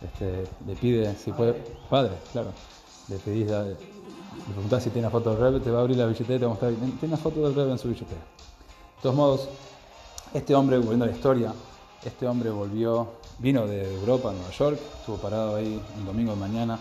este, 0.02 0.44
le 0.66 0.74
pide 0.74 1.14
si 1.16 1.32
puede, 1.32 1.54
padre, 1.88 2.12
claro, 2.32 2.48
le 3.08 3.16
pedís, 3.16 3.50
la- 3.50 3.64
preguntás 4.52 4.82
si 4.82 4.90
tiene 4.90 5.08
una 5.08 5.12
foto 5.12 5.30
del 5.30 5.40
Rebbe, 5.40 5.60
te 5.60 5.70
va 5.70 5.78
a 5.78 5.82
abrir 5.82 5.96
la 5.96 6.06
billetera 6.06 6.36
y 6.36 6.38
te 6.38 6.44
va 6.44 6.50
a 6.50 6.54
mostrar, 6.54 6.72
tiene 6.72 6.96
una 7.02 7.16
foto 7.16 7.42
del 7.42 7.54
Rebbe 7.54 7.72
en 7.72 7.78
su 7.78 7.88
billetera. 7.88 8.20
De 8.20 9.02
todos 9.02 9.14
modos, 9.14 9.48
este 10.34 10.54
hombre, 10.54 10.76
volviendo 10.78 11.04
a 11.04 11.08
la 11.08 11.14
historia, 11.14 11.52
este 12.04 12.26
hombre 12.28 12.50
volvió, 12.50 13.08
vino 13.38 13.66
de 13.66 13.94
Europa 13.94 14.30
a 14.30 14.32
Nueva 14.32 14.50
York, 14.50 14.78
estuvo 15.00 15.16
parado 15.16 15.56
ahí 15.56 15.80
un 15.98 16.04
domingo 16.06 16.32
de 16.32 16.38
mañana, 16.38 16.78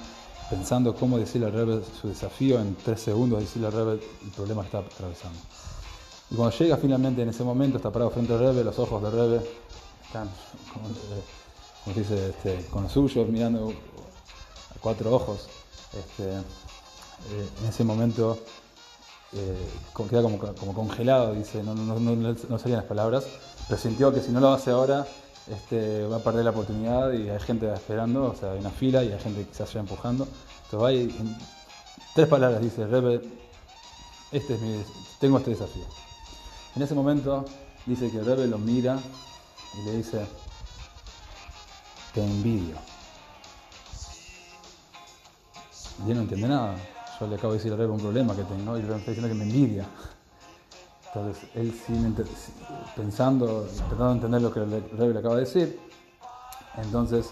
pensando 0.50 0.94
cómo 0.96 1.18
decirle 1.18 1.48
al 1.48 1.54
Rebbe 1.54 1.82
su 2.00 2.08
desafío 2.08 2.60
en 2.60 2.76
tres 2.76 3.02
segundos, 3.02 3.40
decirle 3.40 3.68
al 3.68 3.74
Rebbe 3.74 3.94
el 3.94 4.32
problema 4.36 4.62
que 4.62 4.68
está 4.68 4.80
atravesando. 4.80 5.40
Y 6.30 6.36
cuando 6.36 6.56
llega 6.58 6.78
finalmente 6.78 7.22
en 7.22 7.30
ese 7.30 7.44
momento, 7.44 7.78
está 7.78 7.92
parado 7.92 8.12
frente 8.12 8.34
al 8.34 8.40
Rebbe, 8.40 8.64
los 8.64 8.78
ojos 8.78 9.02
del 9.02 9.12
Rebbe 9.12 9.42
están, 10.16 10.30
como, 10.72 10.88
como 11.84 11.96
dice, 11.96 12.30
este, 12.30 12.66
con 12.70 12.84
los 12.84 12.92
suyos, 12.92 13.28
mirando 13.28 13.70
a 13.70 14.80
cuatro 14.80 15.14
ojos. 15.14 15.48
Este, 15.94 16.24
eh, 16.34 17.50
en 17.62 17.68
ese 17.68 17.84
momento 17.84 18.38
eh, 19.34 19.68
queda 20.10 20.22
como, 20.22 20.38
como 20.38 20.74
congelado, 20.74 21.34
dice, 21.34 21.64
no, 21.64 21.76
no, 21.76 22.00
no, 22.00 22.16
no- 22.16 22.60
salían 22.60 22.80
las 22.80 22.88
palabras, 22.88 23.26
pero 23.68 23.80
sintió 23.80 24.14
que 24.14 24.22
si 24.22 24.32
no 24.32 24.40
lo 24.40 24.54
hace 24.54 24.72
ahora, 24.72 25.06
este, 25.48 26.06
va 26.08 26.18
a 26.18 26.24
perder 26.24 26.46
la 26.46 26.52
oportunidad 26.52 27.12
y 27.14 27.30
hay 27.30 27.40
gente 27.40 27.72
esperando, 27.74 28.32
o 28.32 28.36
sea, 28.36 28.52
hay 28.52 28.60
una 28.60 28.72
fila 28.72 29.04
y 29.04 29.12
hay 29.12 29.20
gente 29.20 29.46
que 29.46 29.54
se 29.54 29.64
vaya 29.64 29.80
empujando. 29.82 30.28
Entonces 30.66 30.80
va 30.82 30.92
y 30.94 31.02
en 31.04 31.38
tres 32.14 32.28
palabras 32.28 32.62
dice, 32.62 32.88
Rebe, 32.88 33.22
este 34.32 34.56
es 34.56 34.62
mi, 34.62 34.82
tengo 35.20 35.38
este 35.38 35.52
desafío. 35.52 35.84
En 36.76 36.82
ese 36.82 36.94
momento 36.96 37.46
dice 37.86 38.10
que 38.10 38.22
Rebe 38.22 38.48
lo 38.48 38.58
mira 38.58 39.00
y 39.78 39.86
le 39.86 39.98
dice, 39.98 40.26
te 42.14 42.24
envidio. 42.24 42.76
Y 46.06 46.12
él 46.12 46.16
no 46.16 46.22
entiende 46.24 46.48
nada. 46.48 46.76
Yo 47.20 47.28
le 47.28 47.36
acabo 47.36 47.54
de 47.54 47.60
decir 47.60 47.72
a 47.72 47.78
Rebe 47.78 47.94
un 47.94 48.00
problema 48.00 48.36
que 48.36 48.44
tengo 48.44 48.78
y 48.78 48.82
le 48.82 48.96
está 48.96 49.12
diciendo 49.12 49.28
que 49.28 49.34
me 49.34 49.44
envidia. 49.46 49.86
Entonces, 51.08 51.50
él 51.56 51.74
sin 51.86 52.14
pensando, 52.96 53.70
tratando 53.78 54.08
de 54.08 54.14
entender 54.14 54.42
lo 54.42 54.54
que 54.54 54.60
el 54.60 54.70
Rebbe 54.98 55.14
le 55.14 55.20
acaba 55.20 55.36
de 55.36 55.42
decir, 55.42 55.80
entonces 56.76 57.30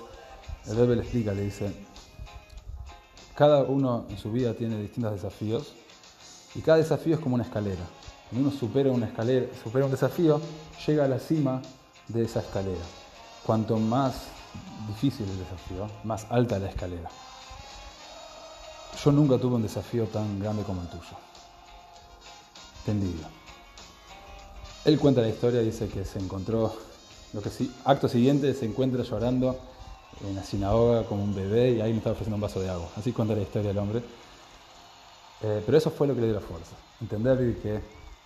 el 0.67 0.77
Rebbe 0.77 0.95
le 0.95 1.01
explica, 1.01 1.33
le 1.33 1.41
dice, 1.41 1.73
cada 3.35 3.63
uno 3.63 4.05
en 4.09 4.17
su 4.17 4.31
vida 4.31 4.53
tiene 4.53 4.77
distintos 4.77 5.13
desafíos 5.13 5.73
y 6.55 6.61
cada 6.61 6.77
desafío 6.77 7.15
es 7.15 7.19
como 7.19 7.35
una 7.35 7.43
escalera. 7.43 7.83
Cuando 8.29 8.49
uno 8.49 8.57
supera 8.57 8.89
una 8.89 9.07
escalera, 9.07 9.47
supera 9.61 9.83
un 9.83 9.91
desafío, 9.91 10.39
llega 10.87 11.03
a 11.03 11.07
la 11.09 11.19
cima 11.19 11.61
de 12.07 12.23
esa 12.23 12.39
escalera. 12.39 12.83
Cuanto 13.45 13.77
más 13.77 14.23
difícil 14.87 15.27
el 15.29 15.39
desafío, 15.39 15.89
más 16.03 16.25
alta 16.29 16.59
la 16.59 16.69
escalera. 16.69 17.09
Yo 19.03 19.11
nunca 19.11 19.37
tuve 19.37 19.55
un 19.55 19.63
desafío 19.63 20.05
tan 20.05 20.39
grande 20.39 20.63
como 20.63 20.81
el 20.81 20.87
tuyo. 20.87 21.17
Tendido. 22.85 23.27
Él 24.85 24.99
cuenta 24.99 25.21
la 25.21 25.29
historia 25.29 25.61
dice 25.61 25.87
que 25.87 26.05
se 26.05 26.19
encontró, 26.19 26.75
lo 27.33 27.41
que 27.41 27.49
sí, 27.49 27.73
acto 27.85 28.07
siguiente 28.07 28.53
se 28.53 28.65
encuentra 28.65 29.03
llorando 29.03 29.57
en 30.21 30.35
la 30.35 30.43
sinagoga 30.43 31.03
como 31.03 31.23
un 31.23 31.33
bebé 31.33 31.71
y 31.71 31.81
ahí 31.81 31.91
le 31.91 31.97
estaba 31.97 32.13
ofreciendo 32.13 32.35
un 32.35 32.41
vaso 32.41 32.59
de 32.59 32.69
agua. 32.69 32.89
Así 32.97 33.11
cuenta 33.11 33.33
la 33.33 33.41
historia 33.41 33.69
del 33.69 33.77
hombre. 33.77 34.03
Eh, 35.41 35.61
pero 35.65 35.77
eso 35.77 35.89
fue 35.89 36.07
lo 36.07 36.15
que 36.15 36.21
le 36.21 36.27
dio 36.27 36.35
la 36.35 36.41
fuerza. 36.41 36.75
Entender 37.01 37.61
que 37.61 37.81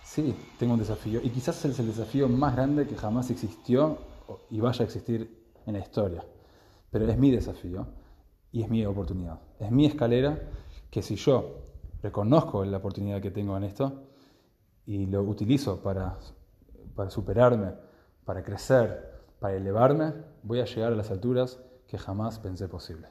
sí, 0.08 0.34
tengo 0.58 0.72
un 0.72 0.78
desafío 0.78 1.20
y 1.22 1.30
quizás 1.30 1.62
es 1.64 1.78
el 1.78 1.86
desafío 1.86 2.28
más 2.28 2.56
grande 2.56 2.86
que 2.86 2.96
jamás 2.96 3.30
existió 3.30 3.98
y 4.50 4.60
vaya 4.60 4.82
a 4.82 4.84
existir 4.84 5.44
en 5.66 5.74
la 5.74 5.80
historia. 5.80 6.24
Pero 6.90 7.06
es 7.06 7.18
mi 7.18 7.30
desafío 7.30 7.86
y 8.50 8.62
es 8.62 8.70
mi 8.70 8.84
oportunidad. 8.86 9.38
Es 9.60 9.70
mi 9.70 9.84
escalera 9.86 10.38
que 10.90 11.02
si 11.02 11.16
yo 11.16 11.62
reconozco 12.02 12.64
la 12.64 12.78
oportunidad 12.78 13.20
que 13.20 13.30
tengo 13.30 13.56
en 13.56 13.64
esto 13.64 14.04
y 14.86 15.06
lo 15.06 15.22
utilizo 15.22 15.82
para, 15.82 16.16
para 16.94 17.10
superarme, 17.10 17.74
para 18.24 18.42
crecer, 18.42 19.20
para 19.38 19.56
elevarme, 19.56 20.14
voy 20.42 20.60
a 20.60 20.64
llegar 20.64 20.92
a 20.92 20.96
las 20.96 21.10
alturas 21.10 21.60
que 21.86 21.98
jamás 21.98 22.38
pensé 22.38 22.66
posible. 22.68 23.08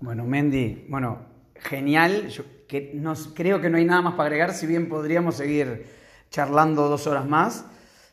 Bueno, 0.00 0.24
Mendy, 0.24 0.86
bueno, 0.90 1.18
genial. 1.54 2.30
Que 2.74 3.00
creo 3.34 3.60
que 3.60 3.70
no 3.70 3.76
hay 3.76 3.84
nada 3.84 4.02
más 4.02 4.14
para 4.14 4.26
agregar, 4.26 4.52
si 4.52 4.66
bien 4.66 4.88
podríamos 4.88 5.36
seguir 5.36 5.86
charlando 6.30 6.88
dos 6.88 7.06
horas 7.06 7.24
más. 7.24 7.66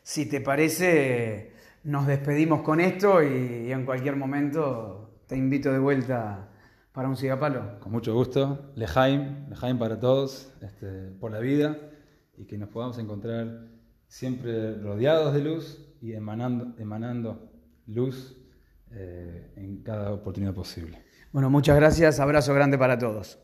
Si 0.04 0.26
te 0.26 0.40
parece, 0.40 1.52
nos 1.82 2.06
despedimos 2.06 2.62
con 2.62 2.78
esto 2.78 3.22
y, 3.24 3.72
en 3.72 3.84
cualquier 3.84 4.14
momento 4.14 5.20
te 5.26 5.36
invito 5.36 5.72
de 5.72 5.80
vuelta 5.80 6.48
para 6.92 7.08
un 7.08 7.16
cigapalo. 7.16 7.80
Con 7.80 7.90
mucho 7.90 8.14
gusto. 8.14 8.72
Lejaim, 8.76 9.48
Lejaim 9.48 9.78
para 9.78 9.98
todos, 9.98 10.52
este, 10.60 11.10
por 11.18 11.32
la 11.32 11.40
vida 11.40 11.76
y 12.36 12.44
que 12.44 12.56
nos 12.56 12.68
podamos 12.68 12.98
encontrar 12.98 13.66
siempre 14.06 14.76
rodeados 14.76 15.34
de 15.34 15.40
luz 15.40 15.92
y 16.00 16.12
emanando, 16.12 16.74
emanando 16.78 17.50
luz 17.88 18.36
eh, 18.92 19.54
en 19.56 19.82
cada 19.82 20.12
oportunidad 20.12 20.54
posible. 20.54 21.02
Bueno, 21.32 21.50
muchas 21.50 21.74
gracias. 21.74 22.20
Abrazo 22.20 22.54
grande 22.54 22.78
para 22.78 22.96
todos. 22.96 23.41